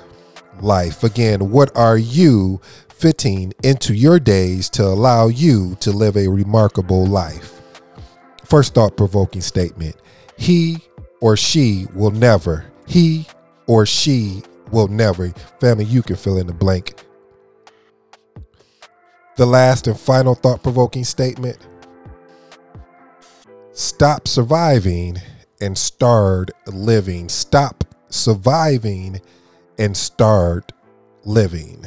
life? 0.61 1.03
Again, 1.03 1.51
what 1.51 1.77
are 1.77 1.99
you 1.99 2.61
fitting 2.89 3.53
into 3.65 3.95
your 3.95 4.21
days 4.21 4.71
to 4.71 4.85
allow 4.85 5.27
you 5.27 5.75
to 5.81 5.91
live 5.91 6.17
a 6.17 6.29
remarkable 6.29 7.05
life? 7.07 7.61
First 8.45 8.75
thought 8.75 8.97
provoking 8.97 9.41
statement 9.41 9.97
He 10.37 10.79
or 11.21 11.37
she 11.37 11.87
will 11.95 12.11
never, 12.11 12.67
he 12.87 13.27
or 13.67 13.85
she 13.85 14.43
will 14.71 14.89
never. 14.89 15.31
Family, 15.61 15.85
you 15.85 16.03
can 16.03 16.17
fill 16.17 16.39
in 16.39 16.47
the 16.47 16.53
blank 16.53 16.95
the 19.37 19.47
last 19.47 19.87
and 19.87 19.99
final 19.99 20.35
thought 20.35 20.63
provoking 20.63 21.05
statement 21.05 21.59
stop 23.73 24.29
surviving 24.29 25.17
and 25.61 25.79
start 25.79 26.51
living. 26.67 27.29
Stop 27.29 27.85
surviving 28.09 29.21
and 29.79 29.97
start 29.97 30.73
living. 31.25 31.85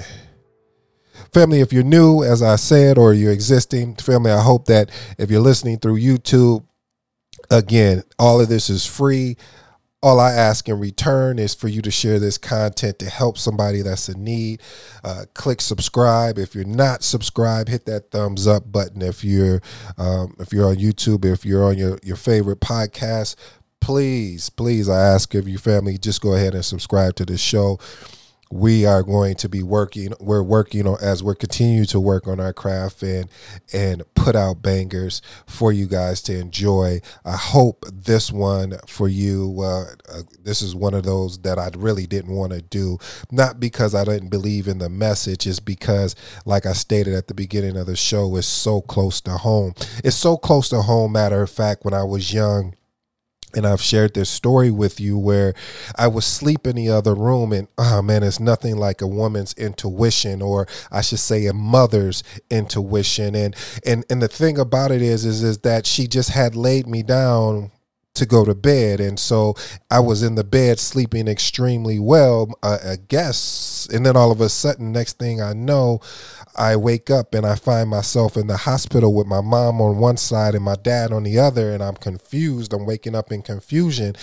Family, 1.34 1.60
if 1.60 1.74
you're 1.74 1.84
new, 1.84 2.24
as 2.24 2.42
I 2.42 2.56
said, 2.56 2.98
or 2.98 3.14
you're 3.14 3.34
existing, 3.34 3.96
family, 3.96 4.32
I 4.32 4.42
hope 4.42 4.66
that 4.66 4.90
if 5.18 5.30
you're 5.30 5.42
listening 5.42 5.80
through 5.80 6.00
YouTube, 6.00 6.66
again, 7.52 8.04
all 8.18 8.40
of 8.40 8.48
this 8.48 8.70
is 8.70 8.86
free. 8.86 9.36
All 10.06 10.20
I 10.20 10.34
ask 10.34 10.70
in 10.70 10.80
return 10.80 11.40
is 11.40 11.56
for 11.56 11.68
you 11.68 11.82
to 11.82 11.90
share 11.90 12.20
this 12.20 12.38
content 12.38 13.00
to 13.00 13.10
help 13.10 13.40
somebody 13.40 13.82
that's 13.82 14.08
in 14.08 14.24
need. 14.24 14.62
Uh, 15.04 15.26
click 15.34 15.62
subscribe. 15.62 16.38
If 16.38 16.54
you're 16.54 16.64
not 16.64 17.02
subscribed, 17.02 17.70
hit 17.70 17.88
that 17.88 18.12
thumbs 18.12 18.46
up 18.46 18.72
button. 18.72 19.02
If 19.02 19.24
you're 19.24 19.64
um, 19.98 20.36
if 20.38 20.54
you're 20.54 20.70
on 20.70 20.76
YouTube, 20.76 21.26
if 21.26 21.44
you're 21.44 21.64
on 21.64 21.80
your 21.80 21.98
your 22.04 22.18
favorite 22.18 22.60
podcast, 22.60 23.36
please, 23.82 24.52
please, 24.52 24.88
I 24.88 25.02
ask 25.02 25.34
of 25.34 25.48
you 25.48 25.58
family, 25.58 25.98
just 25.98 26.22
go 26.22 26.36
ahead 26.36 26.54
and 26.54 26.64
subscribe 26.64 27.16
to 27.16 27.26
the 27.26 27.36
show 27.36 27.80
we 28.56 28.86
are 28.86 29.04
going 29.04 29.36
to 29.36 29.50
be 29.50 29.62
working 29.62 30.14
we're 30.22 30.42
working 30.42 30.88
on 30.88 30.98
as 31.02 31.22
we're 31.22 31.36
continuing 31.36 31.86
to 31.86 32.00
work 32.00 32.26
on 32.26 32.40
our 32.40 32.54
craft 32.54 33.04
and 33.04 33.30
and 33.74 34.02
put 34.16 34.34
out 34.34 34.62
bangers 34.62 35.22
for 35.46 35.74
you 35.74 35.86
guys 35.86 36.22
to 36.22 36.38
enjoy. 36.40 37.02
I 37.26 37.36
hope 37.36 37.86
this 37.92 38.32
one 38.32 38.78
for 38.88 39.10
you 39.10 39.58
uh, 39.60 39.84
uh, 40.10 40.22
this 40.42 40.62
is 40.62 40.74
one 40.74 40.94
of 40.94 41.04
those 41.04 41.40
that 41.40 41.60
i 41.60 41.70
really 41.76 42.08
didn't 42.08 42.34
want 42.34 42.54
to 42.54 42.62
do. 42.62 42.98
Not 43.30 43.60
because 43.60 43.94
i 43.94 44.06
didn't 44.06 44.30
believe 44.30 44.70
in 44.70 44.78
the 44.78 44.90
message 44.90 45.46
is 45.46 45.60
because 45.60 46.16
like 46.46 46.66
i 46.66 46.72
stated 46.72 47.14
at 47.14 47.28
the 47.28 47.34
beginning 47.34 47.76
of 47.76 47.88
the 47.88 47.98
show 47.98 48.38
it's 48.38 48.48
so 48.48 48.80
close 48.80 49.20
to 49.22 49.32
home. 49.32 49.74
It's 50.02 50.16
so 50.16 50.38
close 50.38 50.70
to 50.70 50.82
home 50.82 51.12
matter 51.12 51.42
of 51.42 51.50
fact 51.50 51.84
when 51.84 51.94
i 51.94 52.04
was 52.04 52.34
young 52.34 52.74
and 53.56 53.66
I've 53.66 53.82
shared 53.82 54.14
this 54.14 54.30
story 54.30 54.72
with 54.72 55.00
you 55.00 55.18
where 55.18 55.54
I 55.98 56.08
was 56.08 56.26
sleep 56.26 56.68
in 56.68 56.76
the 56.76 56.90
other 56.90 57.16
room 57.16 57.54
and 57.54 57.68
oh 57.78 58.02
man, 58.02 58.24
it's 58.24 58.40
nothing 58.40 58.78
like 58.78 59.02
a 59.02 59.08
woman's 59.08 59.54
intuition 59.54 60.42
or 60.42 60.68
I 60.92 61.02
should 61.02 61.20
say 61.20 61.46
a 61.46 61.54
mother's 61.54 62.24
intuition. 62.50 63.36
And 63.36 63.56
and 63.86 64.06
and 64.10 64.22
the 64.22 64.28
thing 64.28 64.58
about 64.58 64.92
it 64.92 65.02
is 65.02 65.26
is 65.26 65.44
is 65.44 65.60
that 65.60 65.86
she 65.86 66.08
just 66.08 66.30
had 66.30 66.56
laid 66.56 66.88
me 66.88 67.04
down 67.04 67.72
to 68.16 68.26
go 68.26 68.44
to 68.44 68.56
bed. 68.56 69.00
And 69.00 69.20
so 69.20 69.56
I 69.92 70.00
was 70.00 70.24
in 70.24 70.36
the 70.36 70.44
bed 70.44 70.80
sleeping 70.80 71.28
extremely 71.28 72.00
well, 72.00 72.50
uh, 72.64 72.78
I 72.84 72.96
guess. 72.96 73.88
And 73.94 74.06
then 74.06 74.18
all 74.18 74.32
of 74.32 74.42
a 74.42 74.50
sudden, 74.50 74.92
next 74.92 75.20
thing 75.20 75.42
I 75.42 75.54
know, 75.54 76.00
I 76.58 76.76
wake 76.76 77.10
up 77.10 77.34
and 77.34 77.46
I 77.46 77.56
find 77.56 77.90
myself 77.90 78.38
in 78.38 78.48
the 78.48 78.58
hospital 78.58 79.14
with 79.14 79.28
my 79.28 79.42
mom 79.42 79.82
on 79.82 79.98
one 79.98 80.18
side 80.18 80.56
and 80.56 80.64
my 80.64 80.76
dad 80.76 81.12
on 81.12 81.24
the 81.24 81.38
other. 81.40 81.72
And 81.72 81.84
I'm 81.84 81.96
confused. 81.96 82.74
I'm 82.74 82.86
waking 82.86 83.16
up 83.16 83.32
in 83.32 83.42
confusion 83.42 84.16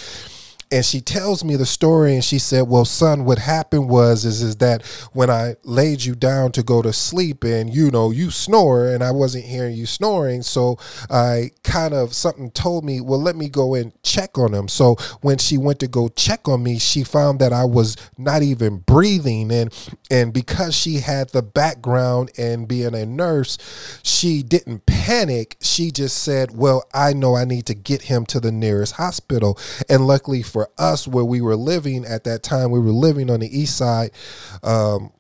and 0.72 0.84
she 0.84 1.00
tells 1.00 1.44
me 1.44 1.54
the 1.56 1.66
story 1.66 2.14
and 2.14 2.24
she 2.24 2.38
said 2.38 2.62
well 2.62 2.84
son 2.84 3.24
what 3.24 3.38
happened 3.38 3.88
was 3.88 4.24
is 4.24 4.42
is 4.42 4.56
that 4.56 4.82
when 5.12 5.30
i 5.30 5.54
laid 5.62 6.04
you 6.04 6.14
down 6.14 6.50
to 6.50 6.62
go 6.62 6.82
to 6.82 6.92
sleep 6.92 7.44
and 7.44 7.72
you 7.72 7.90
know 7.90 8.10
you 8.10 8.30
snore 8.30 8.88
and 8.88 9.04
i 9.04 9.10
wasn't 9.10 9.44
hearing 9.44 9.76
you 9.76 9.86
snoring 9.86 10.42
so 10.42 10.76
i 11.10 11.50
kind 11.62 11.94
of 11.94 12.12
something 12.14 12.50
told 12.50 12.84
me 12.84 13.00
well 13.00 13.20
let 13.20 13.36
me 13.36 13.48
go 13.48 13.74
and 13.74 13.92
check 14.02 14.36
on 14.38 14.52
him. 14.52 14.68
So 14.68 14.96
when 15.20 15.38
she 15.38 15.56
went 15.56 15.78
to 15.80 15.88
go 15.88 16.08
check 16.08 16.48
on 16.48 16.62
me 16.62 16.78
she 16.78 17.04
found 17.04 17.38
that 17.40 17.52
i 17.52 17.64
was 17.64 17.96
not 18.18 18.42
even 18.42 18.78
breathing 18.78 19.50
and 19.52 19.72
and 20.10 20.32
because 20.32 20.74
she 20.74 20.96
had 21.00 21.30
the 21.30 21.42
background 21.42 22.30
and 22.36 22.66
being 22.66 22.94
a 22.94 23.06
nurse 23.06 23.58
she 24.02 24.42
didn't 24.42 24.86
panic. 24.86 25.56
She 25.60 25.90
just 25.90 26.22
said 26.22 26.56
well 26.56 26.84
i 26.92 27.12
know 27.12 27.36
i 27.36 27.44
need 27.44 27.66
to 27.66 27.74
get 27.74 28.02
him 28.02 28.26
to 28.26 28.40
the 28.40 28.52
nearest 28.52 28.94
hospital. 28.94 29.58
And 29.88 30.06
luckily 30.06 30.42
for 30.42 30.61
for 30.62 30.70
us 30.78 31.08
where 31.08 31.24
we 31.24 31.40
were 31.40 31.56
living 31.56 32.04
at 32.04 32.24
that 32.24 32.42
time, 32.42 32.70
we 32.70 32.78
were 32.78 32.92
living 32.92 33.30
on 33.30 33.40
the 33.40 33.58
east 33.58 33.76
side. 33.76 34.12
Um, 34.62 35.12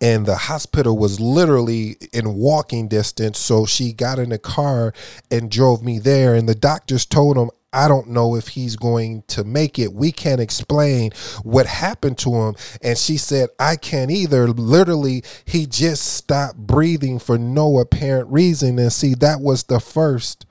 and 0.00 0.26
the 0.26 0.36
hospital 0.36 0.98
was 0.98 1.20
literally 1.20 1.96
in 2.12 2.34
walking 2.34 2.88
distance. 2.88 3.38
So 3.38 3.64
she 3.64 3.92
got 3.92 4.18
in 4.18 4.32
a 4.32 4.38
car 4.38 4.92
and 5.30 5.50
drove 5.50 5.82
me 5.82 5.98
there. 5.98 6.34
And 6.34 6.48
the 6.48 6.54
doctors 6.54 7.06
told 7.06 7.38
him, 7.38 7.50
I 7.72 7.88
don't 7.88 8.08
know 8.08 8.34
if 8.34 8.48
he's 8.48 8.76
going 8.76 9.22
to 9.28 9.44
make 9.44 9.78
it. 9.78 9.92
We 9.92 10.10
can't 10.12 10.40
explain 10.40 11.12
what 11.42 11.66
happened 11.66 12.18
to 12.18 12.34
him. 12.34 12.56
And 12.82 12.98
she 12.98 13.16
said, 13.16 13.50
I 13.58 13.76
can't 13.76 14.10
either. 14.10 14.48
Literally, 14.48 15.22
he 15.44 15.66
just 15.66 16.02
stopped 16.02 16.58
breathing 16.58 17.18
for 17.18 17.38
no 17.38 17.78
apparent 17.78 18.30
reason. 18.30 18.78
And 18.78 18.92
see, 18.92 19.14
that 19.14 19.40
was 19.40 19.64
the 19.64 19.80
first 19.80 20.44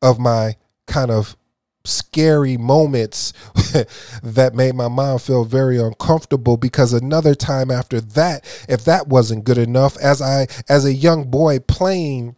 of 0.00 0.18
my 0.18 0.56
kind 0.86 1.10
of 1.10 1.36
scary 1.84 2.56
moments 2.56 3.32
that 4.22 4.54
made 4.54 4.74
my 4.74 4.88
mom 4.88 5.18
feel 5.18 5.44
very 5.44 5.80
uncomfortable 5.80 6.56
because 6.56 6.92
another 6.92 7.34
time 7.34 7.70
after 7.70 8.00
that 8.00 8.44
if 8.68 8.84
that 8.84 9.08
wasn't 9.08 9.44
good 9.44 9.58
enough 9.58 9.96
as 9.98 10.22
i 10.22 10.46
as 10.68 10.84
a 10.84 10.94
young 10.94 11.24
boy 11.24 11.58
playing 11.58 12.36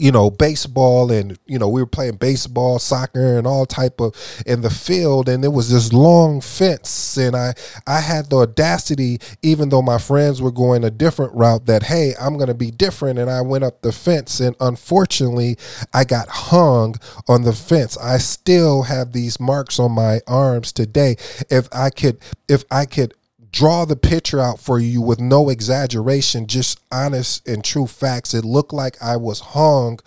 you 0.00 0.10
know 0.10 0.30
baseball 0.30 1.12
and 1.12 1.38
you 1.46 1.58
know 1.58 1.68
we 1.68 1.82
were 1.82 1.86
playing 1.86 2.16
baseball 2.16 2.78
soccer 2.78 3.36
and 3.36 3.46
all 3.46 3.66
type 3.66 4.00
of 4.00 4.14
in 4.46 4.62
the 4.62 4.70
field. 4.70 5.28
And 5.28 5.44
it 5.44 5.52
was 5.52 5.70
this 5.70 5.92
long 5.92 6.40
fence. 6.40 7.18
And 7.18 7.36
i 7.36 7.52
i 7.86 8.00
had 8.00 8.30
the 8.30 8.38
audacity 8.38 9.18
even 9.42 9.68
though 9.68 9.82
my 9.82 9.98
friends 9.98 10.40
were 10.40 10.50
going 10.50 10.84
a 10.84 10.90
different 10.90 11.34
route 11.34 11.66
that 11.66 11.84
hey 11.84 12.14
i'm 12.18 12.36
going 12.38 12.48
to 12.48 12.54
be 12.54 12.70
different. 12.70 13.18
And 13.18 13.30
i 13.30 13.42
went 13.42 13.62
up 13.62 13.82
the 13.82 13.92
fence. 13.92 14.40
And 14.40 14.56
unfortunately 14.58 15.58
i 15.92 16.04
got 16.04 16.28
hung 16.28 16.94
on 17.28 17.42
the 17.42 17.52
fence. 17.52 17.98
I 17.98 18.16
still 18.18 18.84
have 18.84 19.12
these 19.12 19.38
marks 19.38 19.78
on 19.78 19.92
my 19.92 20.20
arms 20.26 20.72
today. 20.72 21.16
If 21.50 21.68
i 21.72 21.90
could 21.90 22.18
if 22.48 22.64
i 22.70 22.86
could 22.86 23.12
draw 23.52 23.84
the 23.84 23.96
picture 23.96 24.40
out 24.40 24.60
for 24.60 24.78
you 24.78 25.00
with 25.00 25.20
no 25.20 25.48
exaggeration, 25.48 26.46
just 26.46 26.80
honest 26.92 27.46
and 27.48 27.64
true 27.64 27.86
facts. 27.86 28.34
It 28.34 28.44
looked 28.44 28.72
like 28.72 28.96
I 29.02 29.16
was 29.16 29.40
hung 29.40 29.98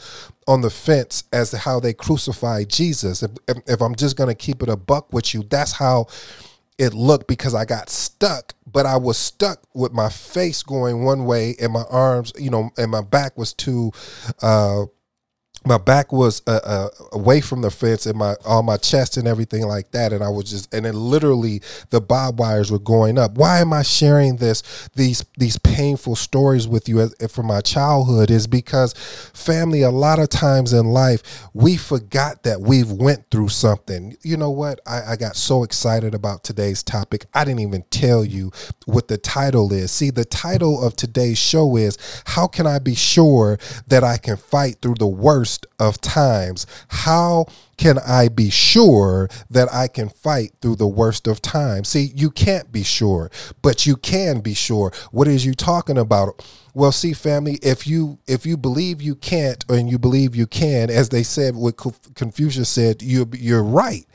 on 0.47 0.61
the 0.61 0.69
fence 0.69 1.23
as 1.31 1.51
to 1.51 1.57
how 1.57 1.79
they 1.79 1.93
crucified 1.93 2.69
Jesus. 2.69 3.23
If, 3.23 3.31
if 3.67 3.81
I'm 3.81 3.95
just 3.95 4.17
going 4.17 4.29
to 4.29 4.35
keep 4.35 4.61
it 4.61 4.69
a 4.69 4.77
buck 4.77 5.11
with 5.13 5.33
you, 5.33 5.43
that's 5.43 5.73
how 5.73 6.07
it 6.77 6.93
looked 6.93 7.27
because 7.27 7.53
I 7.53 7.65
got 7.65 7.89
stuck, 7.89 8.53
but 8.65 8.85
I 8.85 8.97
was 8.97 9.17
stuck 9.17 9.63
with 9.73 9.91
my 9.91 10.09
face 10.09 10.63
going 10.63 11.03
one 11.03 11.25
way 11.25 11.55
and 11.61 11.73
my 11.73 11.83
arms, 11.89 12.33
you 12.37 12.49
know, 12.49 12.71
and 12.77 12.91
my 12.91 13.01
back 13.01 13.37
was 13.37 13.53
too 13.53 13.91
uh 14.41 14.85
my 15.65 15.77
back 15.77 16.11
was 16.11 16.41
uh, 16.47 16.59
uh, 16.63 16.89
away 17.11 17.41
from 17.41 17.61
the 17.61 17.71
fence 17.71 18.05
and 18.05 18.17
my 18.17 18.35
on 18.45 18.65
my 18.65 18.77
chest 18.77 19.17
and 19.17 19.27
everything 19.27 19.63
like 19.63 19.91
that. 19.91 20.11
And 20.11 20.23
i 20.23 20.29
was 20.29 20.49
just 20.49 20.73
and 20.73 20.85
then 20.85 20.95
literally 20.95 21.61
the 21.89 22.01
bob 22.01 22.39
wires 22.39 22.71
were 22.71 22.79
going 22.79 23.17
up. 23.17 23.35
Why 23.35 23.59
am 23.59 23.73
i 23.73 23.81
sharing 23.81 24.37
this 24.37 24.89
these 24.95 25.23
these 25.37 25.57
painful 25.59 26.15
stories 26.15 26.67
with 26.67 26.89
you 26.89 27.01
as, 27.01 27.15
from 27.29 27.47
my 27.47 27.61
childhood 27.61 28.29
is 28.29 28.47
because 28.47 28.93
family 29.33 29.81
a 29.81 29.91
lot 29.91 30.19
of 30.19 30.29
times 30.29 30.73
in 30.73 30.87
life 30.87 31.47
we 31.53 31.77
forgot 31.77 32.43
that 32.43 32.61
we've 32.61 32.91
went 32.91 33.29
through 33.31 33.49
something. 33.49 34.15
You 34.21 34.37
know 34.37 34.51
what? 34.51 34.79
I, 34.85 35.13
I 35.13 35.15
got 35.15 35.35
so 35.35 35.63
excited 35.63 36.13
about 36.13 36.43
today's 36.43 36.83
topic. 36.83 37.25
I 37.33 37.45
didn't 37.45 37.61
even 37.61 37.83
tell 37.89 38.25
you 38.25 38.51
what 38.85 39.07
the 39.07 39.17
title 39.17 39.71
is. 39.71 39.91
See 39.91 40.09
the 40.09 40.25
title 40.25 40.83
of 40.85 40.95
today's 40.95 41.37
show 41.37 41.77
is 41.77 41.97
how 42.25 42.47
can 42.47 42.67
i 42.67 42.79
be 42.79 42.95
sure 42.95 43.57
that 43.87 44.03
i 44.03 44.17
can 44.17 44.37
fight 44.37 44.77
through 44.81 44.95
the 44.95 45.07
worst 45.07 45.52
worst 45.53 45.67
of 45.79 46.01
times. 46.01 46.65
How 46.87 47.45
can 47.77 47.99
I 47.99 48.27
be 48.27 48.49
sure 48.49 49.29
that 49.49 49.71
I 49.73 49.87
can 49.87 50.09
fight 50.09 50.53
through 50.61 50.77
the 50.77 50.87
worst 50.87 51.27
of 51.27 51.41
times? 51.41 51.89
See, 51.89 52.11
you 52.15 52.31
can't 52.31 52.71
be 52.71 52.83
sure, 52.83 53.29
but 53.61 53.85
you 53.85 53.95
can 53.95 54.39
be 54.39 54.53
sure. 54.53 54.91
What 55.11 55.27
is 55.27 55.45
you 55.45 55.53
talking 55.53 55.97
about? 55.97 56.45
Well, 56.73 56.91
see, 56.91 57.13
family, 57.13 57.59
if 57.61 57.85
you 57.85 58.17
if 58.27 58.45
you 58.45 58.57
believe 58.57 59.01
you 59.01 59.15
can't 59.15 59.63
and 59.69 59.89
you 59.89 59.99
believe 59.99 60.35
you 60.35 60.47
can, 60.47 60.89
as 60.89 61.09
they 61.09 61.23
said, 61.23 61.55
what 61.55 61.77
Confucius 62.15 62.69
said, 62.69 63.01
you 63.01 63.29
you're 63.33 63.63
right 63.63 64.05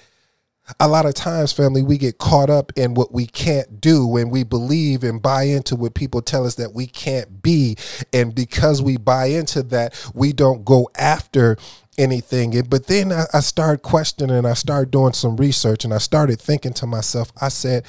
a 0.81 0.89
lot 0.89 1.07
of 1.07 1.15
times 1.15 1.53
family 1.53 1.83
we 1.83 1.99
get 1.99 2.19
caught 2.19 2.51
up 2.51 2.73
in 2.77 2.95
what 2.95 3.13
we 3.13 3.27
can't 3.27 3.81
do 3.81 4.07
when 4.07 4.31
we 4.31 4.45
believe 4.45 5.03
and 5.03 5.23
buy 5.23 5.45
into 5.45 5.77
what 5.77 5.95
people 5.95 6.23
tell 6.23 6.47
us 6.47 6.57
that 6.57 6.75
we 6.75 6.87
can't 6.87 7.43
be. 7.43 7.77
And 8.13 8.35
because 8.35 8.83
we 8.83 8.97
buy 8.97 9.27
into 9.27 9.63
that 9.65 10.11
we 10.15 10.33
don't 10.33 10.65
go 10.65 10.91
after 10.97 11.57
anything. 11.97 12.63
But 12.69 12.87
then 12.87 13.13
i, 13.13 13.25
I 13.33 13.41
started 13.41 13.83
questioning 13.83 14.47
i 14.47 14.55
started 14.55 14.91
doing 14.91 15.13
some 15.13 15.37
research 15.37 15.85
and 15.85 15.93
i 15.93 15.99
started 15.99 16.41
thinking 16.41 16.73
to 16.75 16.87
myself 16.87 17.33
i 17.41 17.49
said 17.49 17.85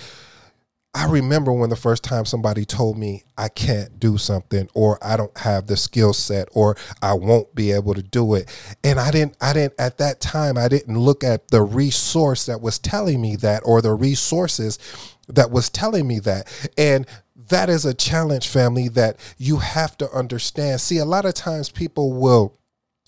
I 0.94 1.06
remember 1.06 1.54
when 1.54 1.70
the 1.70 1.76
first 1.76 2.04
time 2.04 2.26
somebody 2.26 2.66
told 2.66 2.98
me 2.98 3.24
I 3.38 3.48
can't 3.48 4.00
do 4.00 4.18
something 4.18 4.68
or 4.74 4.98
I 5.04 5.18
don't 5.18 5.38
have 5.38 5.68
the 5.68 5.78
skill 5.78 6.14
set 6.14 6.50
or 6.52 6.76
I 7.02 7.14
won't 7.14 7.54
be 7.54 7.72
able 7.72 7.94
to 7.94 8.02
do 8.02 8.34
it. 8.34 8.50
And 8.84 9.00
I 9.00 9.12
didn't 9.12 9.38
I 9.40 9.54
didn't 9.54 9.76
at 9.78 10.00
that 10.00 10.20
time 10.20 10.58
I 10.58 10.68
didn't 10.68 10.98
look 10.98 11.24
at 11.24 11.50
the 11.50 11.62
resource 11.62 12.48
that 12.48 12.62
was 12.62 12.80
telling 12.80 13.22
me 13.22 13.36
that 13.38 13.62
or 13.66 13.84
the 13.84 13.94
resources 13.94 14.80
that 15.28 15.52
was 15.52 15.70
telling 15.70 16.08
me 16.08 16.20
that. 16.22 16.48
And 16.76 17.06
that 17.50 17.70
is 17.70 17.86
a 17.86 17.94
challenge 17.94 18.48
family 18.48 18.88
that 18.90 19.18
you 19.38 19.58
have 19.58 19.96
to 20.00 20.10
understand. 20.12 20.82
See, 20.82 20.98
a 20.98 21.06
lot 21.06 21.26
of 21.26 21.36
times 21.36 21.70
people 21.70 22.14
will 22.14 22.58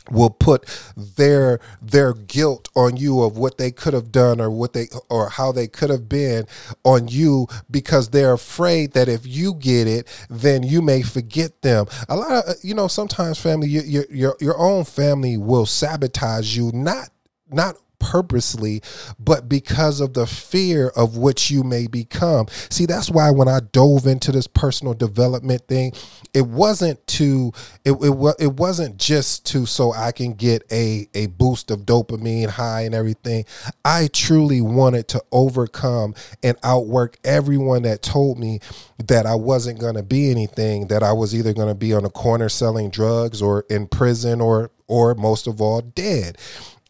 will 0.10 0.30
put 0.30 0.66
their 0.98 1.60
their 1.82 2.14
guilt 2.14 2.70
on 2.76 2.98
you 2.98 3.22
of 3.22 3.38
what 3.38 3.58
they 3.58 3.72
could 3.72 3.94
have 3.94 4.12
done 4.12 4.42
or 4.42 4.50
what 4.50 4.74
they 4.74 4.88
or 5.10 5.30
how 5.30 5.52
they 5.52 5.68
could 5.68 5.90
have 5.90 6.10
been 6.10 6.46
on 6.84 7.08
you 7.08 7.48
because 7.70 8.10
they're 8.10 8.34
afraid 8.34 8.94
that 8.94 9.08
if 9.08 9.26
you 9.26 9.54
get 9.54 9.88
it 9.88 10.08
then 10.30 10.64
you 10.64 10.82
may 10.82 11.02
forget 11.02 11.62
them. 11.62 11.86
A 12.10 12.16
lot 12.16 12.32
of 12.32 12.56
you 12.64 12.74
know 12.74 12.88
sometimes 12.88 13.40
family 13.40 13.68
your 13.68 14.06
your 14.10 14.36
your 14.40 14.58
own 14.58 14.84
family 14.86 15.38
will 15.38 15.66
sabotage 15.66 16.56
you 16.56 16.72
not 16.74 17.10
not 17.52 17.76
purposely, 18.02 18.82
but 19.20 19.48
because 19.48 20.02
of 20.02 20.14
the 20.14 20.26
fear 20.26 20.90
of 20.90 21.16
what 21.16 21.50
you 21.50 21.64
may 21.64 21.88
become. 21.88 22.48
See, 22.70 22.86
that's 22.86 23.10
why 23.10 23.32
when 23.32 23.48
I 23.48 23.62
dove 23.62 24.08
into 24.08 24.32
this 24.32 24.48
personal 24.48 24.94
development 24.94 25.68
thing, 25.68 25.94
it 26.34 26.48
wasn't 26.48 27.06
to 27.08 27.54
it 27.86 27.92
it, 27.92 28.36
it 28.40 28.54
wasn't 28.54 28.98
just 28.98 29.46
to 29.48 29.66
so 29.66 29.94
I 29.94 30.12
can 30.12 30.34
get 30.34 30.64
a 30.72 31.08
a 31.14 31.28
boost 31.28 31.72
of 31.72 31.82
dopamine 31.82 32.50
high 32.50 32.82
and 32.82 32.96
everything. 32.96 33.46
I 33.86 34.10
truly 34.12 34.62
wanted 34.62 35.08
to 35.10 35.24
overcome 35.32 36.16
and 36.42 36.58
outwork 36.64 37.18
everyone 37.24 37.84
that 37.84 38.02
told 38.02 38.40
me 38.40 38.60
that 38.98 39.26
I 39.26 39.36
wasn't 39.36 39.80
going 39.80 39.96
to 39.96 40.04
be 40.04 40.32
anything, 40.32 40.88
that 40.88 41.04
I 41.04 41.14
was 41.14 41.36
either 41.36 41.54
going 41.54 41.68
to 41.68 41.76
be 41.76 41.94
on 41.94 42.04
a 42.06 42.10
corner 42.10 42.50
selling 42.50 42.90
drugs 42.90 43.42
or 43.42 43.66
in 43.70 43.88
prison 43.88 44.42
or 44.42 44.72
or 44.88 45.16
most 45.16 45.48
of 45.48 45.62
all 45.62 45.82
dead. 45.82 46.38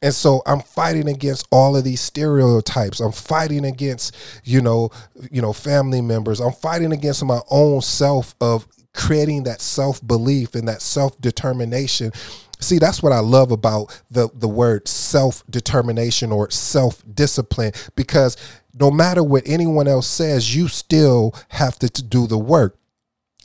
And 0.02 0.14
so 0.14 0.42
I'm 0.46 0.62
fighting 0.62 1.08
against 1.08 1.48
all 1.52 1.78
of 1.78 1.84
these 1.84 2.02
stereotypes. 2.02 3.00
I'm 3.00 3.12
fighting 3.12 3.66
against, 3.66 4.16
you 4.44 4.62
know, 4.62 4.90
you 5.30 5.42
know, 5.42 5.54
family 5.54 6.02
members. 6.02 6.40
I'm 6.40 6.54
fighting 6.54 6.92
against 6.92 7.24
my 7.24 7.42
own 7.50 7.82
self 7.82 8.34
of 8.42 8.68
creating 8.94 9.44
that 9.44 9.62
self-belief 9.62 10.56
and 10.56 10.68
that 10.68 10.82
self-determination. 10.82 12.12
See, 12.60 12.78
that's 12.78 13.02
what 13.02 13.12
I 13.12 13.20
love 13.20 13.52
about 13.52 14.02
the 14.12 14.30
the 14.34 14.48
word 14.48 14.88
self-determination 14.88 16.32
or 16.32 16.52
self-discipline 16.52 17.74
because 17.96 18.38
no 18.80 18.92
matter 18.92 19.24
what 19.24 19.44
anyone 19.46 19.88
else 19.88 20.08
says, 20.08 20.56
you 20.56 20.68
still 20.68 21.36
have 21.50 21.78
to, 21.80 21.90
to 21.90 22.04
do 22.04 22.28
the 22.28 22.38
work. 22.38 22.78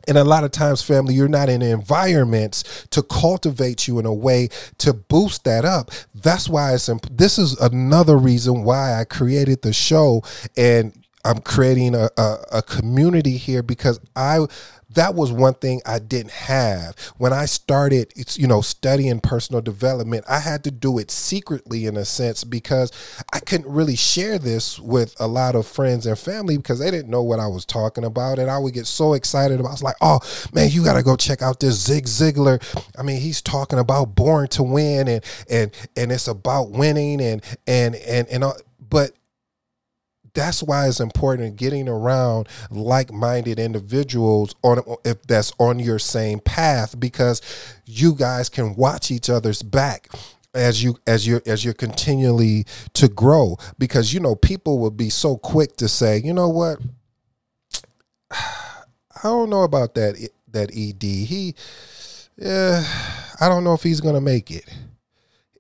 And 0.07 0.17
a 0.17 0.25
lot 0.25 0.45
of 0.45 0.53
times, 0.53 0.83
family, 0.83 1.15
you're 1.15 1.29
not 1.29 1.49
in 1.49 1.63
environments 1.63 2.87
to 2.91 3.03
cultivate 3.03 3.89
you 3.89 3.99
in 3.99 4.07
a 4.07 4.15
way 4.15 4.49
to 4.79 4.93
boost 4.93 5.45
that 5.45 5.65
up. 5.65 5.91
That's 6.15 6.49
why 6.49 6.75
it's 6.75 6.89
imp- 6.89 7.09
this 7.11 7.39
is 7.39 7.59
another 7.61 8.17
reason 8.17 8.63
why 8.63 8.99
I 9.01 9.05
created 9.05 9.63
the 9.63 9.73
show 9.73 10.23
and 10.57 11.06
I'm 11.27 11.41
creating 11.41 11.95
a, 11.97 12.09
a, 12.17 12.37
a 12.53 12.63
community 12.63 13.37
here 13.37 13.63
because 13.63 13.99
I 14.15 14.47
that 14.91 15.15
was 15.15 15.33
one 15.33 15.55
thing 15.55 15.83
I 15.85 15.99
didn't 15.99 16.31
have 16.31 16.97
when 17.19 17.33
I 17.33 17.47
started. 17.47 18.13
It's 18.15 18.39
you 18.39 18.47
know 18.47 18.61
studying 18.61 19.19
personal 19.21 19.61
development. 19.61 20.25
I 20.29 20.39
had 20.39 20.63
to 20.65 20.71
do 20.71 20.99
it 20.99 21.11
secretly 21.11 21.87
in 21.87 21.97
a 21.97 22.05
sense 22.05 22.45
because 22.45 22.93
I 23.33 23.41
couldn't 23.41 23.69
really 23.69 23.97
share 23.97 24.39
this 24.39 24.79
with 24.79 25.17
a 25.19 25.27
lot 25.27 25.57
of 25.57 25.67
friends 25.67 26.07
and 26.07 26.17
family 26.17 26.57
because 26.57 26.79
they 26.79 26.91
didn't 26.93 27.11
know 27.11 27.23
what 27.23 27.41
I 27.41 27.49
was 27.49 27.65
talking 27.65 28.05
about, 28.05 28.39
and 28.39 28.49
I 28.49 28.59
would 28.59 28.75
get 28.75 28.87
so 28.87 29.15
excited 29.15 29.59
about. 29.59 29.71
I 29.71 29.73
was 29.73 29.83
like, 29.83 29.97
"Oh 30.01 30.21
man, 30.55 30.71
you 30.71 30.85
got 30.85 30.95
to 30.95 31.03
go 31.03 31.17
check 31.17 31.43
out 31.43 31.59
this 31.59 31.75
Zig 31.83 32.05
Ziglar." 32.05 32.63
I 32.97 33.03
mean, 33.03 33.21
he's 33.21 33.43
talking 33.43 33.81
about 33.81 34.15
born 34.15 34.47
to 34.49 34.63
win, 34.63 35.09
and 35.09 35.25
and 35.51 35.73
and 35.97 36.13
it's 36.13 36.29
about 36.29 36.71
winning, 36.71 37.21
and 37.21 37.43
and 37.67 37.97
and 37.97 38.29
and. 38.29 38.45
Uh, 38.45 38.53
but 38.89 39.13
that's 40.37 40.63
why 40.63 40.87
it's 40.87 41.01
important 41.01 41.57
getting 41.57 41.89
around 41.89 42.49
like-minded 42.71 43.59
individuals 43.59 44.55
on 44.63 44.81
if 45.05 45.23
that's 45.23 45.53
on 45.59 45.81
your 45.81 45.99
same 45.99 46.39
path 46.39 46.99
because 47.01 47.41
you 47.87 48.15
guys 48.15 48.49
can 48.49 48.77
watch 48.77 49.11
each 49.11 49.31
other's 49.31 49.63
back 49.63 50.09
as 50.55 50.83
you 50.83 50.97
as 51.07 51.27
you're 51.27 51.43
as 51.47 51.65
you're 51.65 51.75
continually 51.75 52.65
to 52.93 53.09
grow. 53.09 53.57
Because 53.79 54.13
you 54.13 54.21
know 54.21 54.37
people 54.37 54.79
will 54.79 54.91
be 54.91 55.11
so 55.11 55.37
quick 55.39 55.77
to 55.77 55.89
say 55.89 56.19
you 56.19 56.33
know 56.33 56.51
what? 56.51 56.79
I 58.31 59.23
don't 59.23 59.51
know 59.51 59.63
about 59.63 59.95
that 59.95 60.29
that 60.53 60.71
ed 60.77 61.03
he 61.03 61.55
yeah 62.39 62.85
i 63.41 63.49
don't 63.49 63.65
know 63.65 63.75
if 63.75 63.83
he's 63.83 64.01
gonna 64.01 64.21
make 64.21 64.51
it 64.51 64.65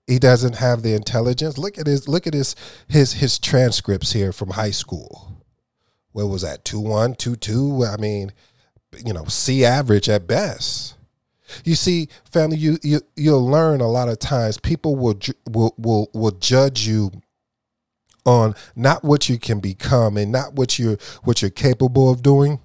he 0.06 0.18
doesn't 0.18 0.56
have 0.56 0.82
the 0.82 0.94
intelligence. 0.94 1.58
Look 1.58 1.78
at 1.78 1.86
his 1.86 2.08
look 2.08 2.26
at 2.26 2.34
his 2.34 2.54
his 2.88 3.14
his 3.14 3.38
transcripts 3.38 4.12
here 4.12 4.32
from 4.32 4.50
high 4.50 4.70
school. 4.70 5.42
What 6.12 6.26
was 6.28 6.42
that? 6.42 6.64
Two 6.64 6.80
one, 6.80 7.14
two 7.14 7.36
two. 7.36 7.84
I 7.84 7.96
mean, 7.96 8.32
you 9.04 9.12
know, 9.12 9.24
C 9.24 9.64
average 9.64 10.08
at 10.08 10.26
best. 10.26 10.94
You 11.64 11.74
see, 11.74 12.08
family, 12.30 12.56
you 12.56 12.78
you 12.82 13.00
you'll 13.16 13.46
learn 13.46 13.80
a 13.80 13.88
lot 13.88 14.08
of 14.08 14.18
times. 14.18 14.58
People 14.58 14.96
will 14.96 15.18
will 15.48 15.74
will 15.76 16.10
will 16.12 16.32
judge 16.32 16.86
you 16.86 17.10
on 18.24 18.54
not 18.74 19.04
what 19.04 19.28
you 19.28 19.38
can 19.38 19.60
become 19.60 20.16
and 20.16 20.32
not 20.32 20.54
what 20.54 20.78
you're 20.78 20.98
what 21.24 21.42
you're 21.42 21.50
capable 21.50 22.10
of 22.10 22.22
doing, 22.22 22.60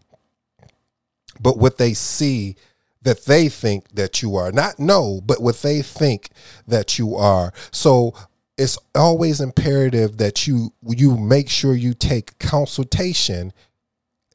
but 1.40 1.58
what 1.58 1.78
they 1.78 1.94
see 1.94 2.56
that 3.02 3.26
they 3.26 3.50
think 3.50 3.90
that 3.92 4.22
you 4.22 4.36
are. 4.36 4.52
Not 4.52 4.80
know, 4.80 5.22
but 5.26 5.42
what 5.42 5.62
they 5.62 5.82
think 5.82 6.30
that 6.68 7.00
you 7.00 7.16
are. 7.16 7.54
So 7.72 8.14
it's 8.58 8.78
always 8.94 9.42
imperative 9.42 10.18
that 10.18 10.46
you 10.46 10.74
you 10.88 11.18
make 11.18 11.50
sure 11.50 11.74
you 11.74 11.94
take 11.94 12.38
consultation. 12.40 13.54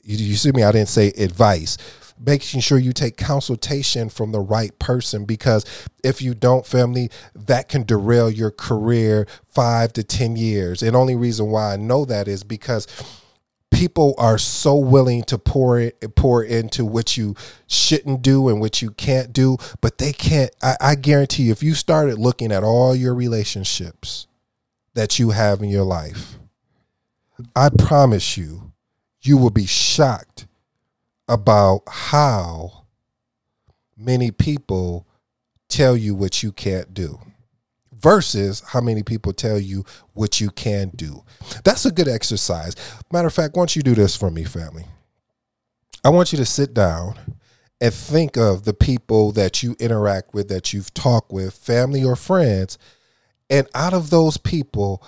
You, 0.02 0.16
you 0.16 0.37
see 0.37 0.52
me? 0.52 0.62
I 0.62 0.72
didn't 0.72 0.88
say 0.88 1.09
advice. 1.09 1.79
Making 2.18 2.61
sure 2.61 2.79
you 2.79 2.94
take 2.94 3.18
consultation 3.18 4.09
from 4.09 4.33
the 4.33 4.40
right 4.40 4.76
person 4.79 5.26
because 5.26 5.66
if 6.02 6.22
you 6.22 6.33
don't, 6.33 6.64
family, 6.64 7.11
that 7.35 7.68
can 7.68 7.83
derail 7.83 8.31
your 8.31 8.50
career 8.50 9.26
five 9.46 9.92
to 9.92 10.02
ten 10.02 10.35
years. 10.35 10.83
And 10.83 10.96
only 10.96 11.14
reason 11.14 11.50
why 11.50 11.74
I 11.74 11.76
know 11.76 12.07
that 12.07 12.26
is 12.26 12.42
because 12.42 12.87
people 13.70 14.14
are 14.16 14.38
so 14.38 14.76
willing 14.76 15.22
to 15.24 15.38
pour 15.38 15.79
it 15.79 16.14
pour 16.14 16.42
into 16.42 16.85
what 16.85 17.16
you 17.16 17.35
shouldn't 17.66 18.22
do 18.22 18.48
and 18.48 18.61
what 18.61 18.81
you 18.81 18.90
can't 18.90 19.33
do 19.33 19.57
but 19.81 19.98
they 19.98 20.12
can't 20.12 20.50
I, 20.62 20.76
I, 20.81 20.94
guarantee 20.94 21.44
you 21.44 21.52
if 21.52 21.62
you 21.62 21.74
started 21.74 22.18
looking 22.18 22.52
at 22.52 22.64
all 22.64 22.94
your 22.94 23.14
relationships 23.14 24.26
that 24.94 25.18
you 25.18 25.31
have 25.31 25.62
in 25.62 25.68
your 25.68 25.85
life 25.85 26.38
i 27.55 27.68
promise 27.68 28.37
you 28.37 28.72
you 29.20 29.37
will 29.37 29.50
be 29.50 29.66
shocked 29.66 30.46
about 31.29 31.83
how 31.88 32.85
many 33.96 34.31
people 34.31 35.07
tell 35.68 35.96
you 35.96 36.14
what 36.14 36.42
you 36.42 36.52
can't 36.52 36.94
do 36.94 37.18
versus 38.07 38.62
how 38.69 38.81
many 38.81 39.03
people 39.03 39.33
tell 39.33 39.59
you 39.59 39.85
what 40.12 40.40
you 40.40 40.49
can 40.51 40.92
do. 40.95 41.25
That's 41.64 41.85
a 41.85 41.90
good 41.90 42.07
exercise. 42.07 42.77
Matter 43.12 43.27
of 43.27 43.35
fact, 43.35 43.57
once 43.57 43.75
you 43.75 43.83
do 43.83 43.97
this 43.97 44.14
for 44.14 44.31
me, 44.31 44.45
family, 44.45 44.85
I 46.05 46.11
want 46.11 46.31
you 46.31 46.38
to 46.38 46.45
sit 46.45 46.73
down 46.73 47.19
and 47.81 47.92
think 47.92 48.37
of 48.37 48.64
the 48.64 48.75
people 48.75 49.33
that 49.33 49.64
you 49.64 49.75
interact 49.81 50.35
with, 50.35 50.47
that 50.51 50.73
you've 50.73 50.95
talked 50.95 51.33
with, 51.33 51.53
family 51.55 52.05
or 52.05 52.14
friends, 52.14 52.79
and 53.51 53.66
out 53.75 53.92
of 53.92 54.11
those 54.11 54.37
people, 54.37 55.03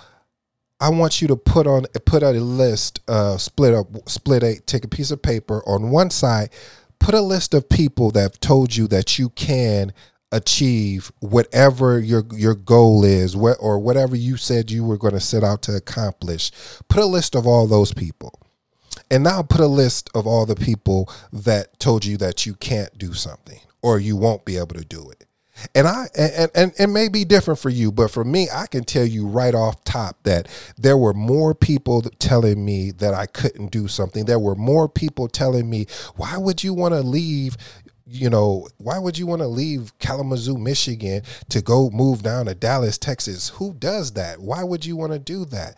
I 0.81 0.89
want 0.89 1.21
you 1.21 1.29
to 1.29 1.37
put 1.37 1.67
on 1.67 1.85
put 2.05 2.21
out 2.21 2.35
a 2.35 2.41
list, 2.41 2.99
uh, 3.07 3.37
split 3.37 3.73
up, 3.73 4.09
split 4.09 4.43
a 4.43 4.59
take 4.59 4.83
a 4.83 4.89
piece 4.89 5.11
of 5.11 5.21
paper 5.21 5.63
on 5.65 5.89
one 5.89 6.09
side, 6.09 6.49
put 6.99 7.15
a 7.15 7.21
list 7.21 7.53
of 7.53 7.69
people 7.69 8.11
that 8.11 8.21
have 8.21 8.39
told 8.41 8.75
you 8.75 8.89
that 8.89 9.17
you 9.17 9.29
can 9.29 9.93
achieve 10.31 11.11
whatever 11.19 11.99
your 11.99 12.23
your 12.33 12.55
goal 12.55 13.03
is, 13.03 13.35
what 13.35 13.57
or 13.59 13.79
whatever 13.79 14.15
you 14.15 14.37
said 14.37 14.71
you 14.71 14.83
were 14.83 14.97
going 14.97 15.13
to 15.13 15.19
set 15.19 15.43
out 15.43 15.61
to 15.63 15.75
accomplish. 15.75 16.51
Put 16.87 17.03
a 17.03 17.05
list 17.05 17.35
of 17.35 17.47
all 17.47 17.67
those 17.67 17.93
people. 17.93 18.39
And 19.11 19.23
now 19.23 19.41
put 19.41 19.59
a 19.59 19.67
list 19.67 20.09
of 20.13 20.27
all 20.27 20.45
the 20.45 20.55
people 20.55 21.11
that 21.33 21.79
told 21.79 22.05
you 22.05 22.15
that 22.17 22.45
you 22.45 22.53
can't 22.53 22.95
do 22.97 23.13
something 23.13 23.59
or 23.81 23.99
you 23.99 24.15
won't 24.15 24.45
be 24.45 24.57
able 24.57 24.75
to 24.75 24.85
do 24.85 25.09
it. 25.09 25.25
And 25.75 25.87
I 25.87 26.07
and, 26.17 26.51
and 26.55 26.73
it 26.79 26.87
may 26.87 27.09
be 27.09 27.25
different 27.25 27.59
for 27.59 27.69
you, 27.69 27.91
but 27.91 28.11
for 28.11 28.23
me, 28.23 28.47
I 28.53 28.67
can 28.67 28.83
tell 28.83 29.05
you 29.05 29.27
right 29.27 29.53
off 29.53 29.83
top 29.83 30.17
that 30.23 30.47
there 30.77 30.97
were 30.97 31.13
more 31.13 31.53
people 31.53 32.01
telling 32.01 32.63
me 32.63 32.91
that 32.91 33.13
I 33.13 33.25
couldn't 33.25 33.71
do 33.71 33.87
something. 33.87 34.25
There 34.25 34.39
were 34.39 34.55
more 34.55 34.87
people 34.87 35.27
telling 35.27 35.69
me, 35.69 35.87
"Why 36.15 36.37
would 36.37 36.63
you 36.63 36.73
want 36.73 36.93
to 36.93 37.01
leave 37.01 37.57
you 38.09 38.29
know, 38.29 38.67
why 38.77 38.97
would 38.97 39.17
you 39.17 39.27
want 39.27 39.41
to 39.41 39.47
leave 39.47 39.97
Kalamazoo, 39.99 40.57
Michigan 40.57 41.21
to 41.49 41.61
go 41.61 41.89
move 41.91 42.23
down 42.23 42.47
to 42.47 42.55
Dallas, 42.55 42.97
Texas? 42.97 43.49
Who 43.49 43.73
does 43.73 44.13
that? 44.13 44.39
Why 44.39 44.63
would 44.63 44.85
you 44.85 44.95
want 44.95 45.13
to 45.13 45.19
do 45.19 45.45
that? 45.45 45.77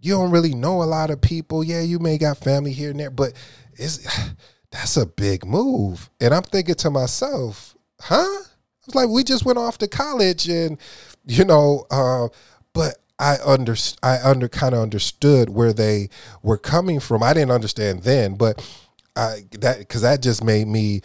You 0.00 0.14
don't 0.14 0.30
really 0.30 0.54
know 0.54 0.82
a 0.82 0.84
lot 0.84 1.10
of 1.10 1.20
people. 1.20 1.62
Yeah, 1.62 1.80
you 1.80 1.98
may 1.98 2.18
got 2.18 2.38
family 2.38 2.72
here 2.72 2.90
and 2.90 3.00
there, 3.00 3.10
but 3.10 3.32
it's 3.74 4.06
that's 4.70 4.96
a 4.96 5.06
big 5.06 5.46
move. 5.46 6.10
And 6.20 6.34
I'm 6.34 6.42
thinking 6.42 6.74
to 6.76 6.90
myself, 6.90 7.76
huh? 8.00 8.42
It's 8.84 8.94
like 8.94 9.08
we 9.08 9.22
just 9.22 9.44
went 9.44 9.58
off 9.58 9.78
to 9.78 9.88
college, 9.88 10.48
and 10.48 10.78
you 11.26 11.44
know, 11.44 11.84
uh, 11.90 12.28
but 12.72 12.96
I 13.18 13.36
under 13.44 13.76
I 14.02 14.18
under 14.22 14.48
kind 14.48 14.74
of 14.74 14.80
understood 14.80 15.50
where 15.50 15.72
they 15.72 16.08
were 16.42 16.58
coming 16.58 17.00
from. 17.00 17.22
I 17.22 17.34
didn't 17.34 17.50
understand 17.50 18.02
then, 18.02 18.34
but 18.34 18.64
I 19.16 19.44
that 19.60 19.80
because 19.80 20.02
that 20.02 20.22
just 20.22 20.42
made 20.42 20.68
me. 20.68 21.02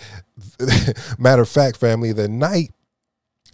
matter 1.20 1.42
of 1.42 1.50
fact, 1.50 1.78
family, 1.78 2.12
the 2.12 2.28
night 2.28 2.72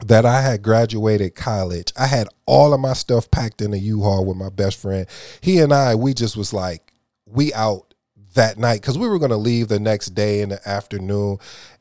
that 0.05 0.25
I 0.25 0.41
had 0.41 0.61
graduated 0.61 1.35
college, 1.35 1.91
I 1.97 2.07
had 2.07 2.27
all 2.45 2.73
of 2.73 2.79
my 2.79 2.93
stuff 2.93 3.29
packed 3.29 3.61
in 3.61 3.73
a 3.73 3.77
U-Haul 3.77 4.25
with 4.25 4.37
my 4.37 4.49
best 4.49 4.79
friend. 4.81 5.07
He 5.41 5.59
and 5.59 5.73
I, 5.73 5.95
we 5.95 6.13
just 6.13 6.37
was 6.37 6.53
like, 6.53 6.93
we 7.25 7.53
out 7.53 7.89
that 8.35 8.57
night 8.57 8.81
because 8.81 8.97
we 8.97 9.07
were 9.07 9.19
going 9.19 9.31
to 9.31 9.37
leave 9.37 9.67
the 9.67 9.79
next 9.79 10.09
day 10.09 10.41
in 10.41 10.49
the 10.49 10.67
afternoon. 10.67 11.37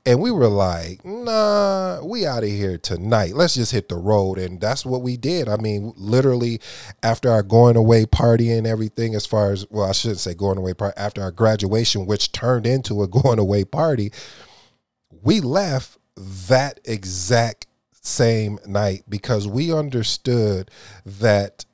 And 0.06 0.22
we 0.22 0.30
were 0.30 0.48
like 0.48 1.04
nah 1.04 2.02
we 2.02 2.24
out 2.26 2.42
of 2.42 2.48
here 2.48 2.78
tonight. 2.78 3.34
Let's 3.34 3.54
just 3.54 3.72
hit 3.72 3.88
the 3.88 3.96
road. 3.96 4.38
And 4.38 4.60
that's 4.60 4.86
what 4.86 5.02
we 5.02 5.16
did. 5.16 5.48
I 5.48 5.56
mean 5.56 5.92
literally 5.96 6.60
after 7.02 7.30
our 7.30 7.42
going 7.42 7.76
away 7.76 8.06
party 8.06 8.50
and 8.50 8.66
everything 8.66 9.14
as 9.14 9.26
far 9.26 9.52
as 9.52 9.66
well 9.70 9.88
i 9.88 9.92
shouldn't 9.92 10.20
say 10.20 10.34
going 10.34 10.58
away 10.58 10.74
party 10.74 10.96
after 10.96 11.22
our 11.22 11.30
graduation 11.30 12.06
which 12.06 12.32
turned 12.32 12.66
into 12.66 13.02
a 13.02 13.08
going 13.22 13.38
away 13.38 13.64
party 13.64 14.10
we 15.22 15.40
left 15.40 15.98
that 16.16 16.80
exact 16.84 17.66
same 17.90 18.58
night 18.66 19.04
because 19.08 19.46
we 19.46 19.72
understood 19.72 20.70
that 21.04 21.64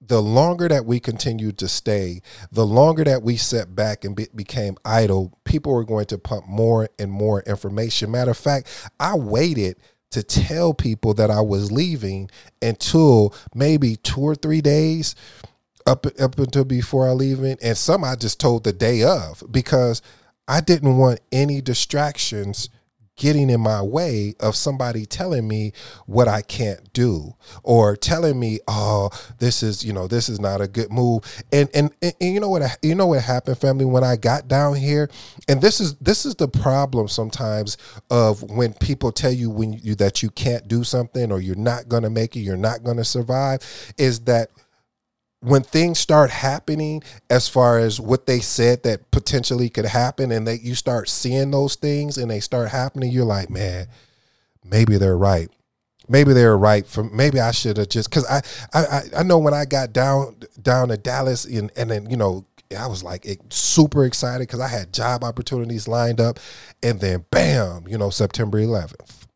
the 0.00 0.22
longer 0.22 0.68
that 0.68 0.86
we 0.86 0.98
continued 0.98 1.58
to 1.58 1.68
stay, 1.68 2.22
the 2.50 2.66
longer 2.66 3.04
that 3.04 3.22
we 3.22 3.36
sat 3.36 3.74
back 3.76 4.04
and 4.04 4.16
be, 4.16 4.26
became 4.34 4.76
idle, 4.84 5.38
people 5.44 5.72
were 5.72 5.84
going 5.84 6.06
to 6.06 6.18
pump 6.18 6.46
more 6.48 6.88
and 6.98 7.12
more 7.12 7.42
information. 7.42 8.10
Matter 8.10 8.30
of 8.30 8.36
fact, 8.36 8.90
I 8.98 9.14
waited 9.14 9.76
to 10.10 10.22
tell 10.22 10.74
people 10.74 11.14
that 11.14 11.30
I 11.30 11.40
was 11.40 11.70
leaving 11.70 12.30
until 12.60 13.34
maybe 13.54 13.96
two 13.96 14.20
or 14.20 14.34
three 14.34 14.60
days 14.60 15.14
up 15.86 16.06
up 16.20 16.38
until 16.38 16.64
before 16.64 17.08
I 17.08 17.12
leaving, 17.12 17.56
and 17.62 17.76
some 17.76 18.04
I 18.04 18.16
just 18.16 18.40
told 18.40 18.64
the 18.64 18.72
day 18.72 19.02
of 19.02 19.42
because 19.50 20.02
I 20.48 20.60
didn't 20.60 20.98
want 20.98 21.20
any 21.30 21.60
distractions 21.60 22.68
getting 23.20 23.50
in 23.50 23.60
my 23.60 23.82
way 23.82 24.34
of 24.40 24.56
somebody 24.56 25.04
telling 25.04 25.46
me 25.46 25.72
what 26.06 26.26
I 26.26 26.40
can't 26.40 26.90
do 26.94 27.34
or 27.62 27.94
telling 27.94 28.40
me, 28.40 28.60
oh, 28.66 29.10
this 29.38 29.62
is, 29.62 29.84
you 29.84 29.92
know, 29.92 30.08
this 30.08 30.30
is 30.30 30.40
not 30.40 30.62
a 30.62 30.66
good 30.66 30.90
move. 30.90 31.22
And 31.52 31.68
and, 31.74 31.92
and, 32.00 32.14
and 32.18 32.34
you 32.34 32.40
know 32.40 32.48
what 32.48 32.78
you 32.82 32.94
know 32.94 33.06
what 33.06 33.22
happened, 33.22 33.58
family, 33.58 33.84
when 33.84 34.02
I 34.02 34.16
got 34.16 34.48
down 34.48 34.74
here, 34.74 35.10
and 35.48 35.60
this 35.60 35.80
is 35.80 35.96
this 35.96 36.24
is 36.24 36.34
the 36.34 36.48
problem 36.48 37.08
sometimes 37.08 37.76
of 38.10 38.42
when 38.42 38.72
people 38.72 39.12
tell 39.12 39.32
you 39.32 39.50
when 39.50 39.74
you 39.74 39.94
that 39.96 40.22
you 40.22 40.30
can't 40.30 40.66
do 40.66 40.82
something 40.82 41.30
or 41.30 41.40
you're 41.40 41.56
not 41.56 41.88
gonna 41.88 42.10
make 42.10 42.36
it, 42.36 42.40
you're 42.40 42.56
not 42.56 42.82
gonna 42.82 43.04
survive, 43.04 43.60
is 43.98 44.20
that 44.20 44.50
when 45.40 45.62
things 45.62 45.98
start 45.98 46.30
happening 46.30 47.02
as 47.30 47.48
far 47.48 47.78
as 47.78 47.98
what 48.00 48.26
they 48.26 48.40
said 48.40 48.82
that 48.82 49.10
potentially 49.10 49.70
could 49.70 49.86
happen 49.86 50.30
and 50.30 50.46
that 50.46 50.62
you 50.62 50.74
start 50.74 51.08
seeing 51.08 51.50
those 51.50 51.76
things 51.76 52.18
and 52.18 52.30
they 52.30 52.40
start 52.40 52.68
happening 52.68 53.10
you're 53.10 53.24
like 53.24 53.50
man 53.50 53.86
maybe 54.64 54.96
they're 54.98 55.16
right. 55.16 55.50
Maybe 56.08 56.32
they're 56.32 56.58
right 56.58 56.84
for 56.84 57.04
maybe 57.04 57.38
i 57.38 57.52
should 57.52 57.76
have 57.76 57.88
just 57.88 58.10
because 58.10 58.26
I, 58.28 58.42
I 58.74 59.02
i 59.18 59.22
know 59.22 59.38
when 59.38 59.54
i 59.54 59.64
got 59.64 59.92
down 59.92 60.34
down 60.60 60.88
to 60.88 60.96
dallas 60.96 61.44
and 61.44 61.70
and 61.76 61.88
then 61.88 62.10
you 62.10 62.16
know 62.16 62.46
I 62.76 62.86
was 62.86 63.02
like 63.02 63.26
super 63.50 64.04
excited 64.04 64.46
because 64.46 64.60
I 64.60 64.68
had 64.68 64.92
job 64.92 65.24
opportunities 65.24 65.88
lined 65.88 66.20
up, 66.20 66.38
and 66.82 67.00
then 67.00 67.24
bam, 67.30 67.86
you 67.88 67.98
know, 67.98 68.10
September 68.10 68.58
11th, 68.58 69.26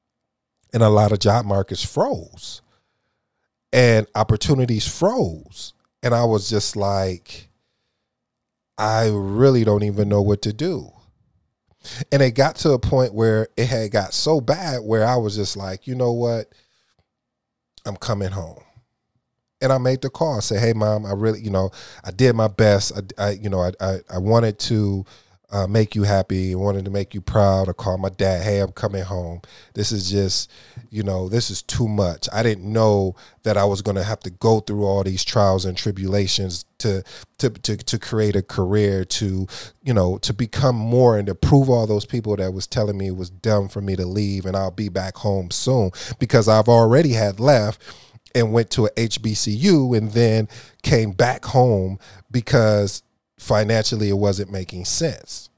and 0.73 0.83
a 0.83 0.89
lot 0.89 1.13
of 1.13 1.19
job 1.19 1.45
markets 1.45 1.83
froze, 1.83 2.63
and 3.73 4.07
opportunities 4.15 4.87
froze, 4.87 5.74
and 6.05 6.15
I 6.15 6.25
was 6.25 6.51
just 6.51 6.77
like, 6.77 7.49
I 8.77 9.09
really 9.09 9.65
don't 9.65 9.83
even 9.83 10.09
know 10.11 10.21
what 10.21 10.43
to 10.43 10.53
do. 10.53 10.91
And 12.13 12.21
it 12.23 12.33
got 12.33 12.57
to 12.57 12.73
a 12.73 12.79
point 12.79 13.15
where 13.15 13.49
it 13.57 13.67
had 13.67 13.91
got 13.91 14.13
so 14.13 14.41
bad 14.41 14.83
where 14.83 15.07
I 15.07 15.17
was 15.17 15.35
just 15.35 15.57
like, 15.57 15.87
you 15.87 15.95
know 15.95 16.13
what? 16.13 16.53
I'm 17.87 17.97
coming 17.97 18.31
home. 18.31 18.63
And 19.63 19.73
I 19.73 19.79
made 19.79 20.03
the 20.03 20.11
call. 20.11 20.37
I 20.37 20.41
said, 20.41 20.61
hey, 20.61 20.75
mom, 20.75 21.07
I 21.07 21.13
really, 21.13 21.41
you 21.41 21.51
know, 21.51 21.71
I 22.05 22.11
did 22.11 22.35
my 22.35 22.49
best. 22.49 22.93
I, 23.19 23.29
I 23.29 23.31
you 23.31 23.49
know, 23.49 23.61
I, 23.61 23.73
I, 23.81 23.99
I 24.11 24.19
wanted 24.19 24.59
to 24.61 25.07
uh, 25.55 25.69
make 25.69 25.95
you 25.95 26.03
happy, 26.03 26.53
wanted 26.57 26.85
to 26.85 26.91
make 26.91 27.15
you 27.15 27.21
proud. 27.21 27.69
I 27.69 27.73
called 27.75 28.01
my 28.01 28.09
dad, 28.09 28.43
hey, 28.43 28.59
I'm 28.59 28.73
coming 28.73 29.05
home. 29.05 29.41
This 29.75 29.93
is 29.93 30.11
just, 30.11 30.51
you 30.91 31.05
know, 31.05 31.29
this 31.29 31.49
is 31.49 31.63
too 31.63 31.87
much. 31.87 32.29
I 32.33 32.43
didn't 32.43 32.71
know 32.71 33.15
that 33.45 33.57
I 33.57 33.65
was 33.65 33.81
going 33.81 33.95
to 33.95 34.03
have 34.03 34.19
to 34.21 34.31
go 34.31 34.59
through 34.59 34.85
all 34.85 35.05
these 35.05 35.25
trials 35.25 35.65
and 35.65 35.77
tribulations 35.77 36.65
to, 36.79 37.05
to 37.39 37.51
to 37.51 37.77
to 37.77 37.99
create 38.01 38.35
a 38.35 38.43
career, 38.43 39.05
to 39.05 39.47
you 39.85 39.95
know, 39.95 40.19
to 40.19 40.33
become 40.33 40.75
more 40.75 41.17
and 41.17 41.29
to 41.29 41.37
prove 41.37 41.71
all 41.71 41.87
those 41.87 42.05
people 42.05 42.35
that 42.35 42.53
was 42.53 42.67
telling 42.67 42.99
me 42.99 43.07
it 43.07 43.17
was 43.17 43.31
dumb 43.31 43.69
for 43.69 43.81
me 43.81 43.95
to 43.95 44.05
leave, 44.05 44.47
and 44.47 44.57
I'll 44.57 44.73
be 44.73 44.89
back 44.89 45.19
home 45.19 45.53
soon 45.53 45.93
because 46.19 46.49
I've 46.49 46.69
already 46.69 47.13
had 47.13 47.39
left 47.39 47.81
and 48.35 48.53
went 48.53 48.71
to 48.71 48.87
a 48.87 48.91
HBCU 48.91 49.97
and 49.97 50.11
then 50.11 50.49
came 50.83 51.13
back 51.13 51.45
home 51.45 52.01
because 52.33 53.05
financially 53.45 54.09
it 54.09 54.15
wasn't 54.15 54.51
making 54.51 54.85
sense. 54.87 55.51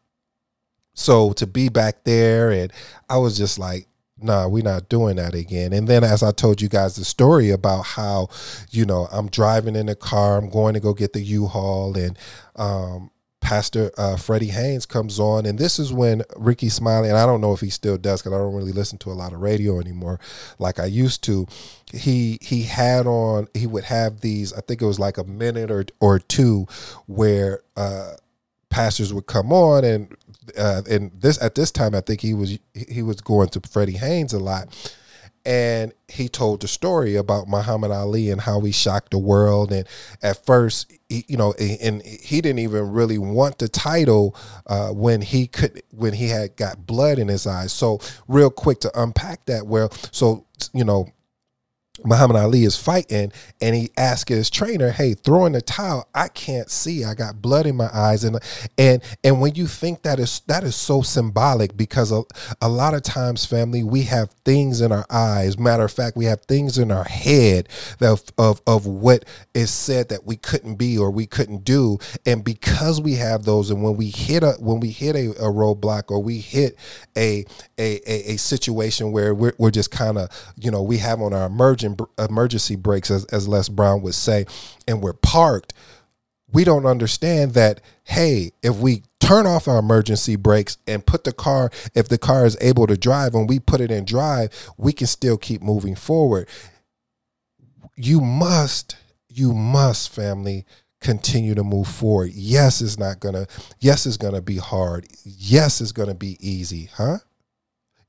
So 0.95 1.33
to 1.35 1.47
be 1.47 1.69
back 1.69 2.05
there 2.05 2.51
and 2.51 2.73
I 3.09 3.19
was 3.19 3.37
just 3.37 3.59
like, 3.59 3.87
nah, 4.19 4.49
we're 4.49 4.65
not 4.65 4.89
doing 4.89 5.17
that 5.17 5.35
again. 5.35 5.73
And 5.73 5.87
then 5.87 6.03
as 6.03 6.23
I 6.23 6.33
told 6.33 6.61
you 6.61 6.69
guys 6.69 6.97
the 6.97 7.05
story 7.05 7.51
about 7.51 7.83
how, 7.83 8.29
you 8.71 8.87
know, 8.87 9.09
I'm 9.13 9.29
driving 9.29 9.77
in 9.77 9.87
the 9.87 9.95
car, 9.95 10.39
I'm 10.39 10.51
going 10.51 10.75
to 10.75 10.81
go 10.81 10.95
get 10.95 11.13
the 11.13 11.21
U-Haul 11.21 11.97
and 11.97 12.19
um 12.57 13.11
Pastor 13.47 13.93
uh, 13.97 14.17
Freddie 14.17 14.49
Haynes 14.49 14.87
comes 14.87 15.21
on, 15.21 15.47
and 15.47 15.57
this 15.57 15.79
is 15.79 15.93
when 15.93 16.23
Rickey 16.35 16.69
Smiley, 16.69 17.09
and 17.09 17.17
I 17.17 17.27
don't 17.27 17.41
know 17.41 17.53
if 17.53 17.61
he 17.61 17.71
still 17.71 17.97
does 17.97 18.21
because 18.21 18.33
I 18.33 18.39
don't 18.39 18.57
really 18.57 18.73
listen 18.73 18.99
to 18.99 19.13
a 19.13 19.15
lot 19.15 19.33
of 19.33 19.41
radio 19.41 19.79
anymore 19.79 20.19
like 20.59 20.81
I 20.81 20.87
used 20.87 21.23
to. 21.25 21.47
He 21.93 22.41
he 22.43 22.63
had 22.63 23.07
on 23.07 23.47
he 23.55 23.69
would 23.69 23.85
have 23.85 24.21
these. 24.21 24.53
I 24.53 24.63
think 24.63 24.83
it 24.83 24.87
was 24.87 24.99
like 24.99 25.17
a 25.17 25.23
minute 25.23 25.71
or 25.71 25.85
or 26.01 26.19
two 26.19 26.67
where 27.07 27.61
uh, 27.77 28.15
pastors 28.69 29.15
would 29.15 29.27
come 29.27 29.53
on, 29.53 29.85
and 29.85 30.17
uh, 30.59 30.83
and 30.91 31.13
this 31.17 31.41
at 31.41 31.55
this 31.55 31.71
time 31.71 31.95
I 31.95 32.01
think 32.01 32.23
he 32.23 32.35
was 32.35 32.59
he 32.75 33.03
was 33.03 33.21
going 33.21 33.51
to 33.51 33.61
Freddie 33.61 33.99
Haynes 33.99 34.33
a 34.33 34.41
lot 34.41 34.75
and 35.47 35.93
he 36.09 36.29
told 36.29 36.61
the 36.61 36.69
story 36.69 37.15
about 37.15 37.47
Muhammad 37.47 37.93
Ali 37.93 38.31
and 38.31 38.41
how 38.41 38.61
he 38.63 38.73
shocked 38.73 39.13
the 39.13 39.19
world. 39.19 39.71
And 39.71 39.87
at 40.21 40.45
first, 40.45 40.93
he, 41.09 41.25
you 41.29 41.37
know, 41.37 41.53
and 41.53 42.03
he 42.03 42.41
didn't 42.41 42.59
even 42.59 42.91
really 42.91 43.17
want 43.17 43.59
the 43.59 43.69
title 43.69 44.37
uh, 44.67 44.89
when 44.89 45.23
he 45.23 45.47
could 45.47 45.83
when 45.93 46.15
he 46.15 46.29
had 46.29 46.57
got 46.57 46.85
blood 46.85 47.21
in 47.21 47.29
his 47.29 47.47
eyes. 47.47 47.73
So 47.73 48.01
real 48.27 48.51
quick 48.51 48.81
to 48.81 49.01
unpack 49.01 49.47
that, 49.47 49.69
well, 49.69 49.91
so 50.11 50.47
you 50.75 50.85
know, 50.85 51.13
Muhammad 52.07 52.37
Ali 52.37 52.65
is 52.65 52.77
fighting 52.77 53.33
and 53.61 53.75
he 53.75 53.91
asked 53.97 54.29
his 54.29 54.51
trainer, 54.51 54.91
"Hey, 54.91 55.15
throwing 55.15 55.53
the 55.53 55.63
towel. 55.63 56.09
I 56.15 56.29
can't 56.29 56.71
see. 56.71 57.05
I 57.05 57.15
got 57.15 57.43
blood 57.43 57.67
in 57.67 57.77
my 57.77 57.91
eyes." 57.93 58.25
And 58.25 58.39
and 58.79 59.03
and 59.25 59.41
when 59.41 59.55
you 59.55 59.67
think 59.67 60.03
that 60.03 60.19
is 60.19 60.43
that 60.47 60.65
is 60.65 60.77
so 60.77 61.03
symbolic 61.03 61.77
because 61.77 62.13
a, 62.13 62.23
a 62.61 62.69
lot 62.69 62.95
of 62.95 63.03
times, 63.03 63.45
family, 63.45 63.83
we 63.83 64.03
have 64.03 64.31
things 64.45 64.81
in 64.81 64.93
our 64.93 65.07
eyes. 65.11 65.59
Matter 65.59 65.85
of 65.85 65.93
fact, 65.93 66.17
we 66.17 66.27
have 66.27 66.43
things 66.43 66.79
in 66.79 66.91
our 66.91 67.05
head 67.05 67.69
of 68.01 68.23
of 68.39 68.61
of 68.67 68.87
what 68.87 69.25
is 69.55 69.71
said 69.71 70.09
that 70.09 70.25
we 70.27 70.37
couldn't 70.37 70.77
be 70.77 70.99
or 70.99 71.11
we 71.11 71.27
couldn't 71.27 71.65
do, 71.65 71.99
and 72.25 72.45
because 72.45 73.01
we 73.01 73.15
have 73.15 73.45
those, 73.45 73.71
and 73.71 73.83
when 73.83 73.97
we 73.97 74.11
hit 74.11 74.43
a 74.43 74.53
when 74.61 74.81
we 74.81 74.91
hit 74.91 75.17
a, 75.17 75.31
a 75.33 75.51
roadblock 75.53 76.11
or 76.11 76.23
we 76.23 76.39
hit 76.39 76.77
a 77.17 77.45
a 77.79 78.01
a, 78.07 78.33
a 78.33 78.37
situation 78.37 79.13
where 79.13 79.35
we're, 79.35 79.55
we're 79.59 79.71
just 79.71 79.91
kind 79.91 80.19
of 80.19 80.29
you 80.57 80.71
know 80.71 80.83
we 80.83 80.99
have 80.99 81.21
on 81.21 81.33
our 81.33 81.47
emerging 81.47 81.95
emergency 82.19 82.77
brakes, 82.77 83.11
as, 83.11 83.25
as 83.27 83.49
Les 83.49 83.69
Brown 83.69 84.03
would 84.03 84.15
say, 84.15 84.47
and 84.87 85.03
we're 85.03 85.13
parked, 85.13 85.73
we 86.53 86.65
don't 86.65 86.87
understand 86.87 87.55
that, 87.55 87.81
hey, 88.05 88.53
if 88.63 88.77
we 88.77 89.03
turn 89.21 89.47
off 89.47 89.67
our 89.67 89.79
emergency 89.79 90.37
brakes 90.37 90.79
and 90.87 91.05
put 91.05 91.25
the 91.25 91.33
car, 91.33 91.71
if 91.95 92.09
the 92.09 92.19
car 92.19 92.47
is 92.47 92.57
able 92.61 92.87
to 92.87 92.97
drive 92.97 93.35
and 93.35 93.49
we 93.49 93.59
put 93.59 93.81
it 93.81 93.91
in 93.91 94.05
drive, 94.05 94.51
we 94.77 94.93
can 94.93 95.07
still 95.07 95.37
keep 95.37 95.63
moving 95.63 95.97
forward. 95.97 96.49
You 97.97 98.21
must, 98.21 98.97
you 99.29 99.53
must, 99.53 100.11
family, 100.11 100.65
continue 101.01 101.55
to 101.55 101.65
move 101.65 101.89
forward. 101.89 102.31
Yes, 102.33 102.81
it's 102.81 102.99
not 102.99 103.21
gonna, 103.21 103.47
yes, 103.81 104.07
it's 104.07 104.17
gonna 104.17 104.43
be 104.43 104.59
hard. 104.59 105.07
Yes, 105.25 105.81
it's 105.81 105.93
gonna 105.93 106.15
be 106.15 106.37
easy, 106.41 106.91
huh? 106.95 107.19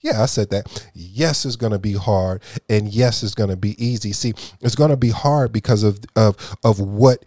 Yeah, 0.08 0.24
I 0.24 0.26
said 0.26 0.50
that. 0.52 0.90
Yes, 0.94 1.46
it's 1.46 1.58
going 1.58 1.74
to 1.74 1.80
be 1.80 1.94
hard, 1.94 2.42
and 2.70 2.88
yes, 2.88 3.24
it's 3.24 3.36
going 3.36 3.50
to 3.50 3.58
be 3.58 3.82
easy. 3.84 4.14
See, 4.14 4.34
it's 4.62 4.76
going 4.76 4.90
to 4.90 4.98
be 4.98 5.10
hard 5.10 5.52
because 5.52 5.84
of 5.84 6.00
of 6.16 6.58
of 6.64 6.80
what 6.80 7.26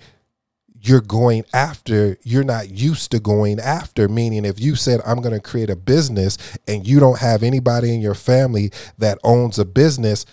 you're 0.83 1.03
going 1.03 1.45
after 1.53 2.17
you're 2.23 2.43
not 2.43 2.71
used 2.71 3.11
to 3.11 3.21
going 3.21 3.61
after 3.61 4.09
meaning 4.09 4.47
if 4.47 4.59
you 4.59 4.75
said 4.75 4.99
i'm 5.05 5.21
going 5.21 5.35
to 5.35 5.41
create 5.41 5.69
a 5.69 5.77
business 5.77 6.39
and 6.67 6.87
you 6.87 6.99
don't 6.99 7.19
have 7.19 7.43
anybody 7.43 7.95
in 7.95 8.01
your 8.01 8.15
family 8.15 8.71
that 8.97 9.19
owns 9.23 9.59
a 9.59 9.65
business 9.67 10.25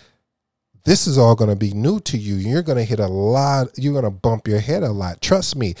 this 0.84 1.06
is 1.06 1.18
all 1.18 1.34
going 1.34 1.50
to 1.50 1.56
be 1.56 1.72
new 1.72 2.00
to 2.00 2.16
you 2.16 2.34
you're 2.36 2.62
going 2.62 2.78
to 2.78 2.84
hit 2.84 2.98
a 2.98 3.06
lot 3.08 3.68
you're 3.76 3.92
going 3.92 4.04
to 4.04 4.10
bump 4.10 4.48
your 4.48 4.60
head 4.60 4.82
a 4.82 4.90
lot 4.90 5.20
trust 5.20 5.54
me 5.54 5.74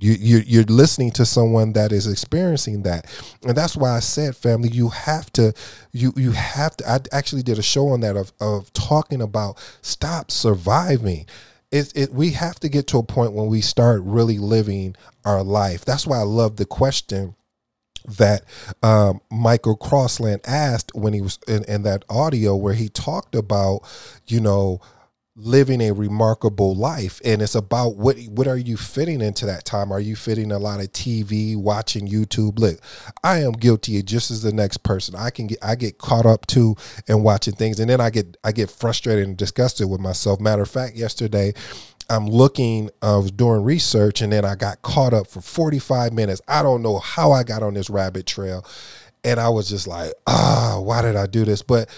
you, 0.00 0.12
you 0.12 0.42
you're 0.46 0.64
listening 0.64 1.10
to 1.12 1.26
someone 1.26 1.72
that 1.72 1.92
is 1.92 2.06
experiencing 2.06 2.82
that. 2.82 3.06
And 3.46 3.56
that's 3.56 3.76
why 3.76 3.96
i 3.96 4.00
said 4.00 4.36
family 4.36 4.68
you 4.70 4.88
have 4.88 5.30
to 5.32 5.52
you 5.92 6.12
you 6.16 6.32
have 6.32 6.76
to 6.78 6.88
i 6.88 7.00
actually 7.12 7.42
did 7.42 7.58
a 7.58 7.62
show 7.62 7.88
on 7.88 8.00
that 8.00 8.16
of, 8.16 8.32
of 8.40 8.72
talking 8.72 9.22
about 9.22 9.58
stop 9.82 10.30
surviving. 10.30 11.26
It, 11.70 11.92
it 11.94 12.12
we 12.12 12.30
have 12.30 12.58
to 12.60 12.68
get 12.68 12.86
to 12.88 12.98
a 12.98 13.02
point 13.02 13.32
when 13.32 13.48
we 13.48 13.60
start 13.60 14.02
really 14.02 14.38
living 14.38 14.96
our 15.24 15.42
life. 15.42 15.84
That's 15.84 16.06
why 16.06 16.18
i 16.18 16.22
love 16.22 16.56
the 16.56 16.66
question 16.66 17.34
that 18.16 18.42
um, 18.82 19.20
Michael 19.30 19.76
Crossland 19.76 20.40
asked 20.46 20.92
when 20.94 21.12
he 21.12 21.20
was 21.20 21.38
in, 21.46 21.64
in 21.64 21.82
that 21.82 22.04
audio 22.08 22.56
where 22.56 22.74
he 22.74 22.88
talked 22.88 23.34
about, 23.34 23.80
you 24.26 24.40
know, 24.40 24.80
living 25.40 25.80
a 25.80 25.92
remarkable 25.92 26.74
life 26.74 27.20
and 27.24 27.40
it's 27.40 27.54
about 27.54 27.96
what 27.96 28.18
what 28.30 28.48
are 28.48 28.56
you 28.56 28.76
fitting 28.76 29.20
into 29.20 29.46
that 29.46 29.64
time 29.64 29.92
are 29.92 30.00
you 30.00 30.16
fitting 30.16 30.50
a 30.50 30.58
lot 30.58 30.80
of 30.80 30.90
tv 30.90 31.56
watching 31.56 32.08
youtube 32.08 32.58
look 32.58 32.80
i 33.22 33.38
am 33.38 33.52
guilty 33.52 34.02
just 34.02 34.32
as 34.32 34.42
the 34.42 34.52
next 34.52 34.78
person 34.78 35.14
i 35.14 35.30
can 35.30 35.46
get 35.46 35.58
i 35.62 35.76
get 35.76 35.96
caught 35.96 36.26
up 36.26 36.44
too 36.46 36.74
and 37.06 37.22
watching 37.22 37.54
things 37.54 37.78
and 37.78 37.88
then 37.88 38.00
i 38.00 38.10
get 38.10 38.36
i 38.42 38.50
get 38.50 38.68
frustrated 38.68 39.28
and 39.28 39.36
disgusted 39.36 39.88
with 39.88 40.00
myself 40.00 40.40
matter 40.40 40.62
of 40.62 40.70
fact 40.70 40.96
yesterday 40.96 41.52
I'm 42.10 42.26
looking, 42.26 42.88
I 43.02 43.18
was 43.18 43.30
doing 43.30 43.62
research 43.62 44.22
and 44.22 44.32
then 44.32 44.42
I 44.42 44.54
got 44.54 44.80
caught 44.80 45.12
up 45.12 45.26
for 45.26 45.42
45 45.42 46.14
minutes. 46.14 46.40
I 46.48 46.62
don't 46.62 46.80
know 46.80 46.98
how 47.00 47.32
I 47.32 47.42
got 47.42 47.62
on 47.62 47.74
this 47.74 47.90
rabbit 47.90 48.24
trail. 48.24 48.64
And 49.24 49.38
I 49.38 49.50
was 49.50 49.68
just 49.68 49.86
like, 49.86 50.14
ah, 50.26 50.80
why 50.82 51.02
did 51.02 51.16
I 51.16 51.26
do 51.26 51.44
this? 51.44 51.60
But 51.60 51.90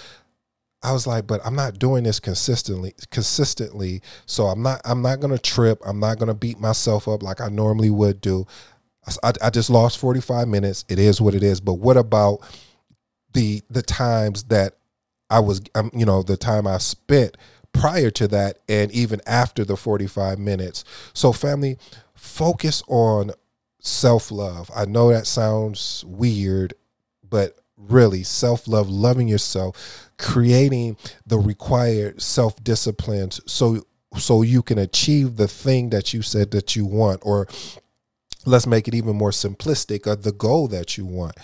I 0.82 0.92
was 0.92 1.06
like, 1.06 1.26
but 1.26 1.40
I'm 1.44 1.54
not 1.54 1.78
doing 1.78 2.04
this 2.04 2.20
consistently 2.20 2.94
consistently. 3.10 4.02
So 4.26 4.46
I'm 4.46 4.62
not 4.62 4.80
I'm 4.84 5.02
not 5.02 5.20
gonna 5.20 5.38
trip. 5.38 5.80
I'm 5.84 6.00
not 6.00 6.18
gonna 6.18 6.34
beat 6.34 6.58
myself 6.58 7.06
up 7.06 7.22
like 7.22 7.40
I 7.40 7.48
normally 7.48 7.90
would 7.90 8.20
do. 8.20 8.46
I, 9.22 9.32
I 9.42 9.50
just 9.50 9.70
lost 9.70 9.98
45 9.98 10.46
minutes. 10.48 10.84
It 10.88 10.98
is 10.98 11.20
what 11.20 11.34
it 11.34 11.42
is. 11.42 11.60
But 11.60 11.74
what 11.74 11.96
about 11.96 12.40
the 13.32 13.62
the 13.70 13.82
times 13.82 14.44
that 14.44 14.76
I 15.28 15.40
was 15.40 15.60
um, 15.74 15.90
you 15.94 16.06
know, 16.06 16.22
the 16.22 16.36
time 16.36 16.66
I 16.66 16.78
spent 16.78 17.36
prior 17.72 18.10
to 18.10 18.26
that 18.28 18.58
and 18.68 18.90
even 18.92 19.20
after 19.26 19.64
the 19.64 19.76
45 19.76 20.38
minutes. 20.38 20.84
So 21.12 21.32
family, 21.32 21.78
focus 22.14 22.82
on 22.88 23.30
self-love. 23.80 24.70
I 24.74 24.86
know 24.86 25.10
that 25.10 25.26
sounds 25.26 26.04
weird, 26.06 26.74
but 27.28 27.58
really 27.76 28.22
self-love, 28.22 28.88
loving 28.90 29.28
yourself 29.28 30.09
creating 30.20 30.96
the 31.26 31.38
required 31.38 32.20
self 32.20 32.62
disciplines 32.62 33.40
so 33.46 33.85
so 34.16 34.42
you 34.42 34.62
can 34.62 34.78
achieve 34.78 35.37
the 35.37 35.48
thing 35.48 35.90
that 35.90 36.12
you 36.12 36.20
said 36.22 36.50
that 36.50 36.74
you 36.74 36.85
want 36.85 37.20
or 37.24 37.46
let's 38.46 38.66
make 38.66 38.88
it 38.88 38.94
even 38.94 39.16
more 39.16 39.30
simplistic 39.30 40.11
of 40.11 40.22
the 40.22 40.33
goal 40.33 40.68
that 40.68 40.96
you 40.96 41.04
want. 41.06 41.37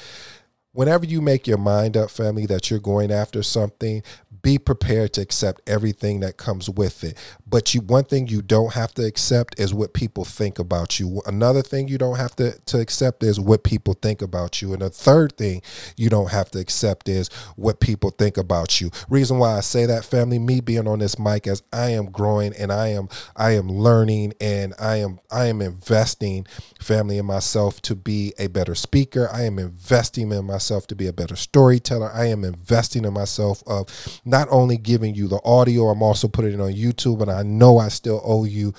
Whenever 0.72 1.06
you 1.06 1.22
make 1.22 1.46
your 1.46 1.58
mind 1.58 1.96
up 1.96 2.10
family 2.10 2.44
that 2.46 2.70
you're 2.70 2.78
going 2.80 3.10
after 3.10 3.42
something 3.42 4.02
be 4.42 4.58
prepared 4.58 5.12
to 5.14 5.20
accept 5.20 5.60
everything 5.66 6.20
that 6.20 6.36
comes 6.36 6.68
with 6.68 7.04
it. 7.04 7.16
But 7.46 7.74
you 7.74 7.80
one 7.80 8.04
thing 8.04 8.28
you 8.28 8.42
don't 8.42 8.74
have 8.74 8.92
to 8.94 9.04
accept 9.04 9.58
is 9.58 9.72
what 9.72 9.94
people 9.94 10.24
think 10.24 10.58
about 10.58 10.98
you. 10.98 11.22
Another 11.26 11.62
thing 11.62 11.88
you 11.88 11.98
don't 11.98 12.16
have 12.16 12.34
to, 12.36 12.58
to 12.66 12.80
accept 12.80 13.22
is 13.22 13.38
what 13.40 13.64
people 13.64 13.94
think 13.94 14.22
about 14.22 14.60
you. 14.60 14.72
And 14.72 14.82
a 14.82 14.90
third 14.90 15.36
thing 15.36 15.62
you 15.96 16.08
don't 16.08 16.30
have 16.30 16.50
to 16.52 16.58
accept 16.58 17.08
is 17.08 17.28
what 17.56 17.80
people 17.80 18.10
think 18.10 18.36
about 18.36 18.80
you. 18.80 18.90
Reason 19.08 19.38
why 19.38 19.56
I 19.56 19.60
say 19.60 19.86
that, 19.86 20.04
family, 20.04 20.38
me 20.38 20.60
being 20.60 20.88
on 20.88 20.98
this 20.98 21.18
mic 21.18 21.46
as 21.46 21.62
I 21.72 21.90
am 21.90 22.06
growing 22.06 22.52
and 22.54 22.72
I 22.72 22.88
am 22.88 23.08
I 23.36 23.52
am 23.52 23.68
learning 23.68 24.34
and 24.40 24.74
I 24.78 24.96
am 24.96 25.20
I 25.30 25.46
am 25.46 25.62
investing 25.62 26.46
family 26.80 27.18
in 27.18 27.26
myself 27.26 27.80
to 27.82 27.94
be 27.94 28.34
a 28.38 28.48
better 28.48 28.74
speaker. 28.74 29.28
I 29.32 29.42
am 29.44 29.58
investing 29.58 30.32
in 30.32 30.44
myself 30.44 30.86
to 30.88 30.94
be 30.94 31.06
a 31.06 31.12
better 31.12 31.36
storyteller. 31.36 32.10
I 32.12 32.26
am 32.26 32.44
investing 32.44 33.04
in 33.04 33.12
myself 33.12 33.62
of 33.66 33.88
not 34.24 34.35
not 34.36 34.48
only 34.50 34.76
giving 34.76 35.14
you 35.14 35.28
the 35.28 35.40
audio, 35.44 35.88
I'm 35.88 36.02
also 36.02 36.28
putting 36.28 36.52
it 36.52 36.60
on 36.60 36.72
YouTube, 36.72 37.22
and 37.22 37.30
I 37.30 37.42
know 37.42 37.78
I 37.78 37.88
still 37.88 38.20
owe 38.22 38.44
you 38.44 38.74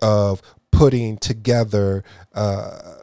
of 0.00 0.40
putting 0.70 1.18
together 1.18 2.04
uh, 2.32 2.98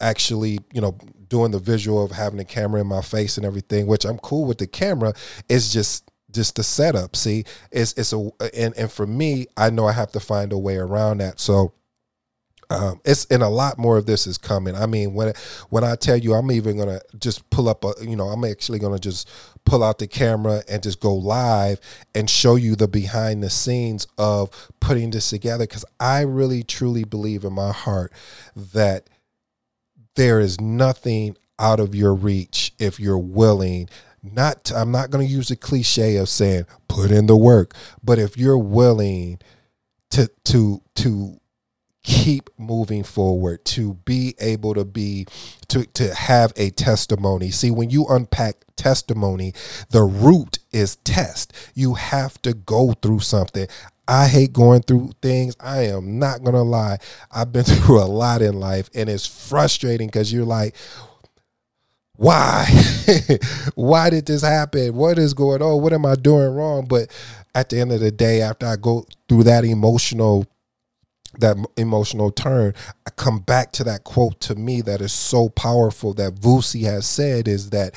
actually, 0.00 0.58
you 0.72 0.82
know, 0.82 0.98
doing 1.28 1.50
the 1.50 1.58
visual 1.58 2.04
of 2.04 2.12
having 2.12 2.36
the 2.36 2.44
camera 2.44 2.82
in 2.82 2.86
my 2.86 3.00
face 3.00 3.38
and 3.38 3.46
everything, 3.46 3.86
which 3.86 4.04
I'm 4.04 4.18
cool 4.18 4.44
with 4.44 4.58
the 4.58 4.66
camera. 4.66 5.14
It's 5.48 5.72
just 5.72 6.04
just 6.30 6.56
the 6.56 6.62
setup. 6.62 7.16
See, 7.16 7.44
it's 7.72 7.94
it's 7.94 8.12
a 8.12 8.30
and 8.54 8.76
and 8.76 8.92
for 8.92 9.06
me, 9.06 9.46
I 9.56 9.70
know 9.70 9.86
I 9.86 9.92
have 9.92 10.12
to 10.12 10.20
find 10.20 10.52
a 10.52 10.58
way 10.58 10.76
around 10.76 11.18
that. 11.18 11.40
So 11.40 11.72
um, 12.70 13.00
it's 13.04 13.24
and 13.26 13.42
a 13.42 13.48
lot 13.48 13.78
more 13.78 13.98
of 13.98 14.06
this 14.06 14.28
is 14.28 14.38
coming. 14.38 14.76
I 14.76 14.86
mean, 14.86 15.12
when 15.12 15.32
when 15.70 15.82
I 15.82 15.96
tell 15.96 16.16
you, 16.16 16.34
I'm 16.34 16.52
even 16.52 16.78
gonna 16.78 17.00
just 17.18 17.48
pull 17.50 17.68
up 17.68 17.84
a, 17.84 17.92
you 18.00 18.14
know, 18.14 18.28
I'm 18.28 18.44
actually 18.44 18.78
gonna 18.78 19.00
just 19.00 19.28
pull 19.64 19.82
out 19.82 19.98
the 19.98 20.06
camera 20.06 20.62
and 20.68 20.82
just 20.82 21.00
go 21.00 21.12
live 21.12 21.80
and 22.14 22.30
show 22.30 22.54
you 22.54 22.76
the 22.76 22.86
behind 22.86 23.42
the 23.42 23.50
scenes 23.50 24.06
of 24.18 24.50
putting 24.78 25.10
this 25.10 25.30
together. 25.30 25.64
Because 25.64 25.84
I 25.98 26.20
really 26.22 26.62
truly 26.62 27.02
believe 27.02 27.42
in 27.42 27.52
my 27.52 27.72
heart 27.72 28.12
that 28.54 29.10
there 30.14 30.38
is 30.38 30.60
nothing 30.60 31.36
out 31.58 31.80
of 31.80 31.94
your 31.94 32.14
reach 32.14 32.72
if 32.78 33.00
you're 33.00 33.18
willing 33.18 33.88
not 34.22 34.64
to, 34.64 34.74
i'm 34.74 34.90
not 34.90 35.10
to 35.10 35.24
use 35.24 35.48
the 35.48 35.56
cliche 35.56 36.16
of 36.16 36.28
saying 36.28 36.64
put 36.88 37.10
in 37.10 37.26
the 37.26 37.36
work 37.36 37.74
but 38.02 38.18
if 38.18 38.36
you're 38.36 38.58
willing 38.58 39.38
to 40.10 40.28
to 40.44 40.82
to 40.94 41.39
keep 42.02 42.48
moving 42.58 43.02
forward 43.02 43.64
to 43.64 43.94
be 44.04 44.34
able 44.40 44.74
to 44.74 44.84
be 44.84 45.26
to 45.68 45.84
to 45.86 46.14
have 46.14 46.52
a 46.56 46.70
testimony 46.70 47.50
see 47.50 47.70
when 47.70 47.90
you 47.90 48.06
unpack 48.06 48.64
testimony 48.74 49.52
the 49.90 50.02
root 50.02 50.58
is 50.72 50.96
test 50.96 51.52
you 51.74 51.94
have 51.94 52.40
to 52.40 52.54
go 52.54 52.94
through 53.02 53.20
something 53.20 53.66
I 54.10 54.26
hate 54.26 54.52
going 54.52 54.82
through 54.82 55.12
things. 55.22 55.54
I 55.60 55.82
am 55.82 56.18
not 56.18 56.42
going 56.42 56.56
to 56.56 56.62
lie. 56.62 56.98
I've 57.30 57.52
been 57.52 57.62
through 57.64 58.02
a 58.02 58.06
lot 58.06 58.42
in 58.42 58.58
life 58.58 58.90
and 58.92 59.08
it's 59.08 59.24
frustrating 59.24 60.08
because 60.08 60.32
you're 60.32 60.44
like, 60.44 60.74
why? 62.16 62.66
why 63.76 64.10
did 64.10 64.26
this 64.26 64.42
happen? 64.42 64.94
What 64.94 65.16
is 65.16 65.32
going 65.32 65.62
on? 65.62 65.80
What 65.80 65.92
am 65.92 66.04
I 66.04 66.16
doing 66.16 66.52
wrong? 66.52 66.86
But 66.86 67.10
at 67.54 67.70
the 67.70 67.78
end 67.80 67.92
of 67.92 68.00
the 68.00 68.10
day, 68.10 68.42
after 68.42 68.66
I 68.66 68.76
go 68.76 69.06
through 69.28 69.44
that 69.44 69.64
emotional 69.64 70.44
that 71.38 71.56
emotional 71.76 72.30
turn, 72.30 72.74
I 73.06 73.10
come 73.10 73.40
back 73.40 73.72
to 73.72 73.84
that 73.84 74.04
quote 74.04 74.40
to 74.40 74.54
me 74.54 74.80
that 74.82 75.00
is 75.00 75.12
so 75.12 75.48
powerful 75.48 76.14
that 76.14 76.34
Vusi 76.34 76.82
has 76.84 77.06
said 77.06 77.48
is 77.48 77.70
that 77.70 77.94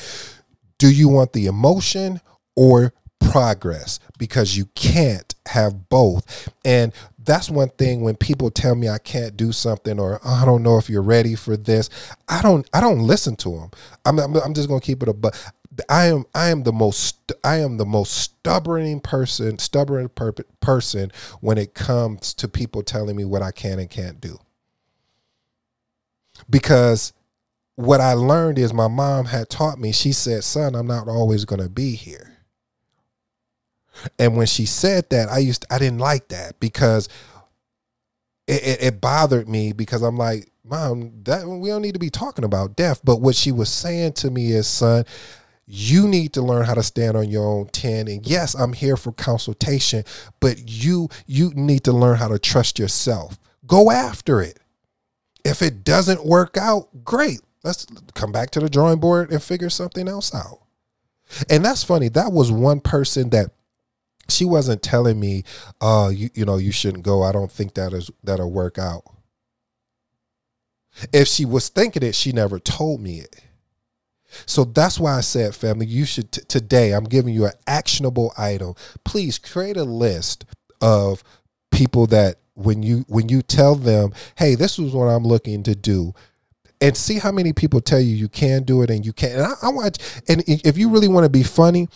do 0.77 0.91
you 0.91 1.07
want 1.07 1.33
the 1.33 1.45
emotion 1.47 2.21
or 2.55 2.93
progress? 3.19 3.99
Because 4.17 4.57
you 4.57 4.65
can't 4.75 5.33
have 5.47 5.89
both. 5.89 6.49
And 6.65 6.93
that's 7.25 7.49
one 7.49 7.69
thing 7.69 8.01
when 8.01 8.15
people 8.15 8.49
tell 8.49 8.75
me 8.75 8.89
I 8.89 8.97
can't 8.97 9.37
do 9.37 9.51
something 9.51 9.99
or 9.99 10.19
oh, 10.25 10.41
I 10.41 10.45
don't 10.45 10.63
know 10.63 10.77
if 10.77 10.89
you're 10.89 11.01
ready 11.01 11.35
for 11.35 11.55
this. 11.55 11.89
I 12.27 12.41
don't 12.41 12.69
I 12.73 12.81
don't 12.81 12.99
listen 12.99 13.35
to 13.37 13.49
them. 13.51 13.71
I'm 14.05 14.19
I'm, 14.19 14.35
I'm 14.35 14.53
just 14.53 14.69
to 14.69 14.79
keep 14.79 15.01
it 15.01 15.09
a 15.09 15.13
but 15.13 15.33
I 15.89 16.05
am 16.05 16.25
I 16.33 16.49
am 16.49 16.63
the 16.63 16.73
most 16.73 17.31
I 17.43 17.57
am 17.57 17.77
the 17.77 17.85
most 17.85 18.13
stubborn 18.13 18.99
person 18.99 19.57
stubborn 19.57 20.09
per- 20.09 20.33
person 20.59 21.11
when 21.41 21.57
it 21.57 21.73
comes 21.73 22.33
to 22.35 22.47
people 22.47 22.83
telling 22.83 23.15
me 23.15 23.25
what 23.25 23.41
I 23.41 23.51
can 23.51 23.79
and 23.79 23.89
can't 23.89 24.21
do. 24.21 24.39
Because 26.49 27.13
what 27.75 28.01
I 28.01 28.13
learned 28.13 28.59
is 28.59 28.73
my 28.73 28.87
mom 28.87 29.25
had 29.25 29.49
taught 29.49 29.79
me. 29.79 29.91
She 29.91 30.11
said, 30.11 30.43
"Son, 30.43 30.75
I'm 30.75 30.87
not 30.87 31.07
always 31.07 31.45
going 31.45 31.61
to 31.61 31.69
be 31.69 31.95
here." 31.95 32.37
And 34.19 34.35
when 34.35 34.47
she 34.47 34.65
said 34.65 35.09
that, 35.11 35.29
I 35.29 35.37
used 35.39 35.63
to, 35.63 35.73
I 35.73 35.79
didn't 35.79 35.99
like 35.99 36.29
that 36.29 36.59
because 36.59 37.09
it, 38.47 38.63
it, 38.63 38.83
it 38.83 39.01
bothered 39.01 39.47
me 39.47 39.71
because 39.71 40.01
I'm 40.01 40.17
like, 40.17 40.51
Mom, 40.65 41.23
that 41.23 41.45
we 41.47 41.69
don't 41.69 41.81
need 41.81 41.93
to 41.93 41.99
be 41.99 42.09
talking 42.09 42.45
about 42.45 42.75
death. 42.75 43.01
But 43.03 43.21
what 43.21 43.35
she 43.35 43.51
was 43.51 43.69
saying 43.69 44.13
to 44.13 44.31
me 44.31 44.51
is, 44.51 44.67
son, 44.67 45.05
you 45.65 46.07
need 46.07 46.33
to 46.33 46.41
learn 46.41 46.65
how 46.65 46.73
to 46.73 46.83
stand 46.83 47.15
on 47.15 47.29
your 47.29 47.45
own 47.45 47.67
10 47.67 48.07
and 48.07 48.27
yes 48.27 48.53
i'm 48.53 48.73
here 48.73 48.97
for 48.97 49.11
consultation 49.13 50.03
but 50.39 50.69
you 50.69 51.09
you 51.25 51.51
need 51.55 51.83
to 51.85 51.91
learn 51.91 52.17
how 52.17 52.27
to 52.27 52.39
trust 52.39 52.79
yourself. 52.79 53.39
Go 53.65 53.91
after 53.91 54.41
it. 54.41 54.59
If 55.45 55.61
it 55.61 55.83
doesn't 55.83 56.25
work 56.25 56.57
out 56.57 57.03
great. 57.03 57.39
Let's 57.63 57.85
come 58.13 58.31
back 58.31 58.49
to 58.51 58.59
the 58.59 58.69
drawing 58.69 58.99
board 58.99 59.31
and 59.31 59.41
figure 59.41 59.69
something 59.69 60.07
else 60.07 60.35
out. 60.35 60.59
And 61.49 61.63
that's 61.63 61.83
funny. 61.83 62.09
That 62.09 62.33
was 62.33 62.51
one 62.51 62.81
person 62.81 63.29
that 63.29 63.51
she 64.29 64.45
wasn't 64.45 64.81
telling 64.81 65.19
me 65.19 65.43
uh 65.81 66.09
you, 66.13 66.29
you 66.33 66.45
know 66.45 66.57
you 66.57 66.71
shouldn't 66.71 67.03
go. 67.03 67.23
I 67.23 67.31
don't 67.31 67.51
think 67.51 67.73
that 67.75 67.93
is 67.93 68.11
that'll 68.23 68.51
work 68.51 68.77
out. 68.77 69.03
If 71.11 71.27
she 71.27 71.45
was 71.45 71.69
thinking 71.69 72.03
it 72.03 72.15
she 72.15 72.31
never 72.31 72.59
told 72.59 73.01
me 73.01 73.19
it 73.19 73.41
so 74.45 74.63
that's 74.63 74.99
why 74.99 75.17
I 75.17 75.21
said, 75.21 75.55
family, 75.55 75.85
you 75.85 76.05
should 76.05 76.31
t- 76.31 76.41
today. 76.47 76.91
I'm 76.91 77.05
giving 77.05 77.33
you 77.33 77.45
an 77.45 77.53
actionable 77.67 78.33
item. 78.37 78.75
Please 79.03 79.37
create 79.37 79.77
a 79.77 79.83
list 79.83 80.45
of 80.81 81.23
people 81.71 82.07
that 82.07 82.37
when 82.55 82.83
you 82.83 83.05
when 83.07 83.29
you 83.29 83.41
tell 83.41 83.75
them, 83.75 84.13
"Hey, 84.35 84.55
this 84.55 84.77
is 84.77 84.93
what 84.93 85.05
I'm 85.05 85.23
looking 85.23 85.63
to 85.63 85.75
do," 85.75 86.13
and 86.81 86.95
see 86.95 87.17
how 87.19 87.31
many 87.31 87.53
people 87.53 87.81
tell 87.81 87.99
you 87.99 88.15
you 88.15 88.29
can 88.29 88.63
do 88.63 88.81
it 88.81 88.89
and 88.89 89.05
you 89.05 89.13
can't. 89.13 89.33
And 89.33 89.43
I, 89.43 89.53
I 89.63 89.69
want, 89.69 89.97
and 90.27 90.43
if 90.47 90.77
you 90.77 90.89
really 90.89 91.07
want 91.07 91.25
to 91.25 91.29
be 91.29 91.43
funny, 91.43 91.87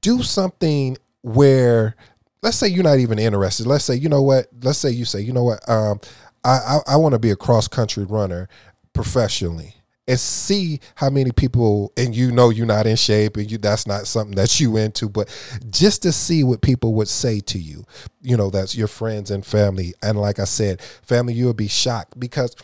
do 0.00 0.22
something 0.22 0.96
where, 1.22 1.96
let's 2.42 2.56
say 2.56 2.68
you're 2.68 2.84
not 2.84 2.98
even 2.98 3.18
interested. 3.18 3.66
Let's 3.66 3.84
say 3.84 3.96
you 3.96 4.08
know 4.08 4.22
what. 4.22 4.46
Let's 4.62 4.78
say 4.78 4.90
you 4.90 5.04
say 5.04 5.20
you 5.20 5.32
know 5.32 5.44
what. 5.44 5.68
Um, 5.68 6.00
I 6.44 6.50
I, 6.50 6.78
I 6.94 6.96
want 6.96 7.12
to 7.12 7.18
be 7.18 7.30
a 7.30 7.36
cross 7.36 7.68
country 7.68 8.04
runner 8.04 8.48
professionally 8.92 9.74
and 10.08 10.18
see 10.18 10.80
how 10.94 11.10
many 11.10 11.32
people 11.32 11.92
and 11.96 12.14
you 12.14 12.30
know 12.30 12.50
you're 12.50 12.66
not 12.66 12.86
in 12.86 12.96
shape 12.96 13.36
and 13.36 13.50
you 13.50 13.58
that's 13.58 13.86
not 13.86 14.06
something 14.06 14.36
that 14.36 14.60
you 14.60 14.76
into 14.76 15.08
but 15.08 15.28
just 15.70 16.02
to 16.02 16.12
see 16.12 16.44
what 16.44 16.62
people 16.62 16.94
would 16.94 17.08
say 17.08 17.40
to 17.40 17.58
you 17.58 17.84
you 18.22 18.36
know 18.36 18.50
that's 18.50 18.76
your 18.76 18.88
friends 18.88 19.30
and 19.30 19.44
family. 19.44 19.94
And 20.02 20.18
like 20.18 20.38
i 20.38 20.44
said 20.44 20.80
family 20.80 21.34
you'll 21.34 21.54
be 21.54 21.68
shocked 21.68 22.18
because 22.18 22.54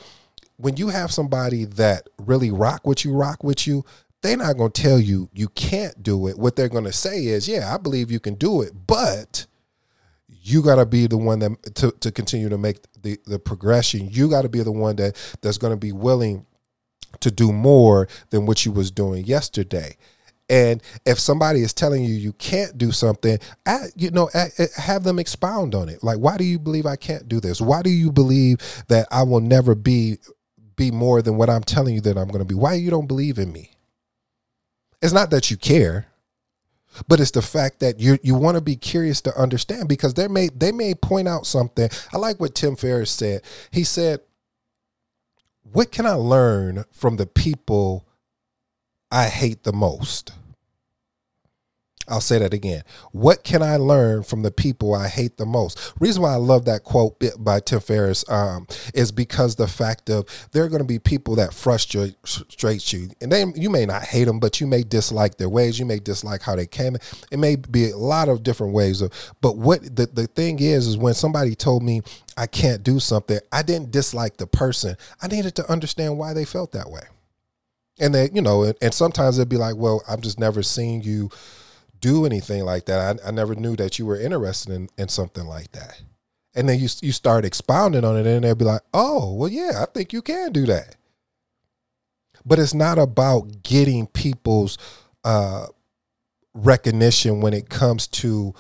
when 0.57 0.77
you 0.77 0.89
have 0.89 1.11
somebody 1.11 1.65
that 1.65 2.09
really 2.19 2.51
rock 2.51 2.87
with 2.87 3.05
you 3.05 3.15
rock 3.15 3.43
with 3.43 3.67
you 3.67 3.85
they're 4.23 4.37
not 4.37 4.57
going 4.57 4.71
to 4.71 4.83
tell 4.83 5.01
you 5.01 5.29
you 5.33 5.49
can't 5.49 6.01
do 6.01 6.29
it. 6.29 6.39
What 6.39 6.55
they're 6.55 6.69
going 6.69 6.85
to 6.85 6.93
say 6.93 7.27
is 7.27 7.49
yeah 7.49 7.75
i 7.75 7.79
believe 7.79 8.11
you 8.11 8.21
can 8.21 8.35
do 8.35 8.63
it 8.63 8.73
but 8.87 9.47
you 10.45 10.61
got 10.63 10.77
to 10.77 10.87
be 10.87 11.07
the 11.07 11.17
one 11.17 11.39
that 11.39 11.75
to, 11.77 11.93
to 12.01 12.11
continue 12.11 12.49
to 12.49 12.59
make 12.59 12.79
the, 13.03 13.19
the 13.27 13.39
progression. 13.39 14.09
You 14.11 14.29
got 14.29 14.43
to 14.43 14.49
be 14.49 14.61
the 14.63 14.73
one 14.73 14.97
that 14.97 15.17
that's 15.41 15.59
going 15.59 15.73
to 15.73 15.77
be 15.77 15.93
willing 15.93 16.47
to 17.21 17.31
do 17.31 17.53
more 17.53 18.09
than 18.31 18.47
what 18.47 18.65
you 18.65 18.73
was 18.73 18.91
doing 18.91 19.25
yesterday. 19.25 19.97
And 20.49 20.83
if 21.07 21.19
somebody 21.19 21.63
is 21.63 21.73
telling 21.73 22.05
you 22.05 22.13
you 22.13 22.35
can't 22.35 22.77
do 22.77 22.93
something, 22.93 23.39
you 23.97 24.11
know, 24.11 24.29
have 24.77 25.03
them 25.03 25.19
expound 25.19 25.75
on 25.75 25.89
it. 25.89 26.05
Like, 26.05 26.19
why 26.19 26.37
do 26.37 26.45
you 26.45 26.59
believe 26.59 26.85
I 26.85 26.97
can't 26.97 27.29
do 27.29 27.41
this? 27.41 27.61
Why 27.61 27.81
do 27.81 27.91
you 27.91 28.13
believe 28.13 28.59
that 28.89 29.07
I 29.11 29.23
will 29.23 29.41
never 29.41 29.75
be 29.75 30.19
be 30.77 30.91
more 30.91 31.23
than 31.23 31.37
what 31.37 31.51
I'm 31.51 31.63
telling 31.63 31.95
you 31.95 32.01
that 32.03 32.19
I'm 32.19 32.29
going 32.29 32.41
to 32.41 32.45
be? 32.45 32.55
Why 32.55 32.75
you 32.75 32.91
don't 32.91 33.07
believe 33.07 33.39
in 33.39 33.53
me? 33.53 33.71
It's 35.01 35.13
not 35.13 35.31
that 35.31 35.51
you 35.51 35.57
care, 35.57 36.07
but 37.09 37.19
it's 37.19 37.31
the 37.31 37.43
fact 37.43 37.81
that 37.81 37.99
you 37.99 38.19
you 38.23 38.35
want 38.35 38.57
to 38.57 38.61
be 38.61 38.77
curious 38.77 39.21
to 39.23 39.35
understand 39.41 39.89
because 39.89 40.15
they 40.15 40.29
may 40.29 40.49
they 40.49 40.73
may 40.73 40.95
point 40.95 41.29
out 41.29 41.47
something. 41.47 41.89
I 42.13 42.19
like 42.19 42.41
what 42.41 42.55
Tim 42.55 42.77
Ferriss 42.77 43.11
said. 43.11 43.43
He 43.71 43.85
said 43.85 44.21
what 45.73 45.91
can 45.91 46.07
I 46.07 46.13
learn 46.13 46.85
from 46.93 47.17
the 47.17 47.27
people 47.27 48.07
I 49.11 49.29
hate 49.29 49.65
the 49.65 49.73
most? 49.73 50.33
I'll 52.09 52.21
say 52.21 52.39
that 52.39 52.53
again. 52.53 52.83
What 53.13 53.45
can 53.45 53.63
I 53.63 53.77
learn 53.77 54.25
from 54.25 54.43
the 54.43 54.51
people 54.51 54.95
I 54.95 55.07
hate 55.09 55.37
the 55.37 55.47
most? 55.47 55.93
Reason 56.01 56.23
why 56.23 56.33
I 56.33 56.37
love 56.37 56.65
that 56.65 56.83
quote 56.83 57.23
by 57.39 57.61
Tim 57.61 57.81
Ferriss 57.81 58.29
um, 58.29 58.67
is 58.93 59.13
because 59.13 59.55
the 59.55 59.69
fact 59.69 60.11
of 60.11 60.27
there 60.51 60.65
are 60.65 60.69
going 60.69 60.83
to 60.83 60.85
be 60.87 60.99
people 60.99 61.37
that 61.37 61.55
frustrate, 61.55 62.17
you, 62.93 63.11
and 63.21 63.31
they 63.31 63.45
you 63.55 63.71
may 63.71 63.87
not 63.87 64.03
hate 64.03 64.25
them, 64.25 64.41
but 64.41 64.61
you 64.61 64.67
may 64.67 64.83
dislike 64.83 65.37
their 65.37 65.49
ways. 65.49 65.79
You 65.79 65.87
may 65.87 66.01
dislike 66.01 66.43
how 66.43 66.57
they 66.57 66.67
came. 66.67 66.97
It 67.31 67.39
may 67.39 67.57
be 67.57 67.91
a 67.91 67.97
lot 67.97 68.29
of 68.29 68.43
different 68.43 68.73
ways 68.73 69.01
of. 69.01 69.13
But 69.41 69.57
what 69.57 69.83
the 69.83 70.07
the 70.07 70.27
thing 70.27 70.59
is 70.61 70.89
is 70.89 70.97
when 70.97 71.15
somebody 71.15 71.55
told 71.55 71.85
me 71.85 72.03
I 72.37 72.47
can't 72.47 72.83
do 72.83 72.99
something, 72.99 73.39
I 73.53 73.63
didn't 73.63 73.93
dislike 73.93 74.39
the 74.39 74.47
person. 74.47 74.97
I 75.21 75.29
needed 75.29 75.55
to 75.57 75.71
understand 75.71 76.19
why 76.19 76.33
they 76.33 76.45
felt 76.45 76.73
that 76.73 76.91
way. 76.91 77.03
And 78.01 78.15
they, 78.15 78.31
you 78.33 78.43
know, 78.43 78.65
and, 78.65 78.75
and 78.83 78.93
sometimes 78.93 79.39
it'd 79.39 79.49
be 79.49 79.57
like, 79.57 79.77
well, 79.77 80.03
I've 80.09 80.23
just 80.23 80.41
never 80.41 80.63
seen 80.63 81.03
you 81.03 81.31
do 82.03 82.27
anything 82.27 82.65
like 82.65 82.85
that. 82.87 83.21
I, 83.25 83.29
I 83.29 83.31
never 83.31 83.55
knew 83.55 83.77
that 83.77 83.99
you 83.99 84.05
were 84.05 84.21
interested 84.21 84.75
in, 84.75 84.91
in 84.99 85.09
something 85.09 85.47
like 85.47 85.73
that. 85.73 86.03
And 86.55 86.69
then 86.69 86.79
you 86.79 86.89
you 87.01 87.13
start 87.13 87.47
expounding 87.47 88.05
on 88.05 88.19
it, 88.19 88.27
and 88.27 88.45
they'll 88.45 88.55
be 88.55 88.67
like, 88.67 88.83
"Oh, 88.93 89.33
well, 89.33 89.49
yeah, 89.49 89.83
I 89.83 89.87
think 89.87 90.13
you 90.13 90.21
can 90.21 90.53
do 90.53 90.67
that." 90.67 90.97
But 92.45 92.59
it's 92.59 92.75
not 92.75 92.99
about 92.99 93.63
getting 93.63 94.07
people's 94.07 94.77
uh, 95.25 95.67
recognition 96.53 97.41
when 97.41 97.55
it 97.55 97.71
comes 97.71 98.07
to 98.09 98.55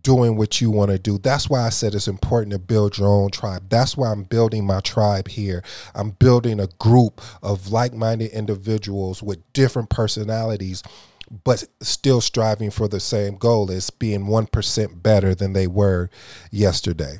doing 0.00 0.36
what 0.36 0.60
you 0.60 0.70
want 0.70 0.92
to 0.92 0.98
do. 0.98 1.18
That's 1.18 1.50
why 1.50 1.66
I 1.66 1.70
said 1.70 1.94
it's 1.94 2.08
important 2.08 2.52
to 2.52 2.58
build 2.58 2.96
your 2.96 3.08
own 3.08 3.30
tribe. 3.30 3.68
That's 3.68 3.96
why 3.96 4.12
I'm 4.12 4.22
building 4.22 4.64
my 4.66 4.80
tribe 4.80 5.28
here. 5.28 5.62
I'm 5.94 6.10
building 6.10 6.60
a 6.60 6.68
group 6.78 7.20
of 7.42 7.70
like 7.72 7.92
minded 7.92 8.30
individuals 8.30 9.22
with 9.22 9.52
different 9.52 9.90
personalities 9.90 10.82
but 11.30 11.64
still 11.80 12.20
striving 12.20 12.70
for 12.70 12.88
the 12.88 13.00
same 13.00 13.36
goal 13.36 13.70
is 13.70 13.90
being 13.90 14.26
1% 14.26 15.02
better 15.02 15.34
than 15.34 15.52
they 15.52 15.66
were 15.66 16.10
yesterday. 16.50 17.18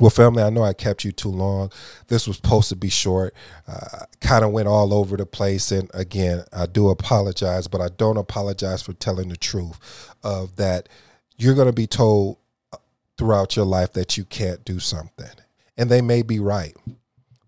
Well, 0.00 0.10
family, 0.10 0.42
I 0.42 0.50
know 0.50 0.64
I 0.64 0.72
kept 0.72 1.04
you 1.04 1.12
too 1.12 1.28
long. 1.28 1.70
This 2.08 2.26
was 2.26 2.36
supposed 2.36 2.70
to 2.70 2.76
be 2.76 2.88
short. 2.88 3.34
Uh, 3.68 4.06
kind 4.20 4.44
of 4.44 4.50
went 4.50 4.66
all 4.66 4.92
over 4.92 5.16
the 5.16 5.26
place. 5.26 5.70
And 5.70 5.90
again, 5.94 6.44
I 6.52 6.66
do 6.66 6.88
apologize, 6.88 7.68
but 7.68 7.80
I 7.80 7.88
don't 7.88 8.16
apologize 8.16 8.82
for 8.82 8.94
telling 8.94 9.28
the 9.28 9.36
truth 9.36 10.14
of 10.24 10.56
that 10.56 10.88
you're 11.36 11.54
going 11.54 11.68
to 11.68 11.72
be 11.72 11.86
told 11.86 12.38
uh, 12.72 12.78
throughout 13.16 13.54
your 13.54 13.66
life 13.66 13.92
that 13.92 14.16
you 14.16 14.24
can't 14.24 14.64
do 14.64 14.80
something. 14.80 15.30
And 15.76 15.90
they 15.90 16.00
may 16.00 16.22
be 16.22 16.40
right, 16.40 16.76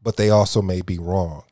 but 0.03 0.17
they 0.17 0.31
also 0.31 0.63
may 0.63 0.81
be 0.81 0.99
wrong 0.99 1.45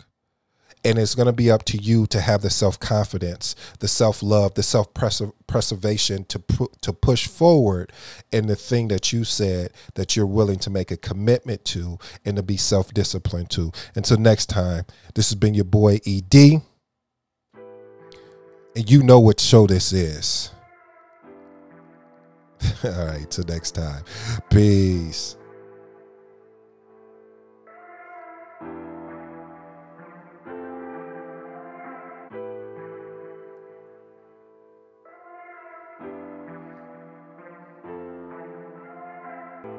and 0.84 0.98
it's 0.98 1.14
going 1.14 1.26
to 1.26 1.32
be 1.32 1.50
up 1.50 1.64
to 1.64 1.78
you 1.78 2.06
to 2.08 2.20
have 2.20 2.42
the 2.42 2.50
self 2.50 2.78
confidence, 2.78 3.54
the 3.78 3.88
self 3.88 4.22
love, 4.22 4.54
the 4.54 4.62
self 4.62 4.88
preservation 4.94 6.24
to 6.24 6.38
pu- 6.38 6.72
to 6.80 6.92
push 6.92 7.26
forward 7.26 7.92
in 8.32 8.46
the 8.46 8.56
thing 8.56 8.88
that 8.88 9.12
you 9.12 9.24
said 9.24 9.72
that 9.94 10.16
you're 10.16 10.26
willing 10.26 10.58
to 10.58 10.70
make 10.70 10.90
a 10.90 10.96
commitment 10.96 11.64
to 11.66 11.98
and 12.24 12.36
to 12.36 12.42
be 12.42 12.56
self 12.56 12.92
disciplined 12.92 13.50
to. 13.50 13.70
Until 13.94 14.18
next 14.18 14.46
time, 14.46 14.84
this 15.14 15.30
has 15.30 15.36
been 15.36 15.54
your 15.54 15.64
boy 15.64 15.98
Ed, 16.06 16.34
and 18.74 18.90
you 18.90 19.02
know 19.02 19.20
what 19.20 19.40
show 19.40 19.66
this 19.66 19.92
is. 19.92 20.50
All 22.84 23.06
right, 23.06 23.30
till 23.30 23.44
next 23.44 23.72
time, 23.72 24.04
peace. 24.50 25.36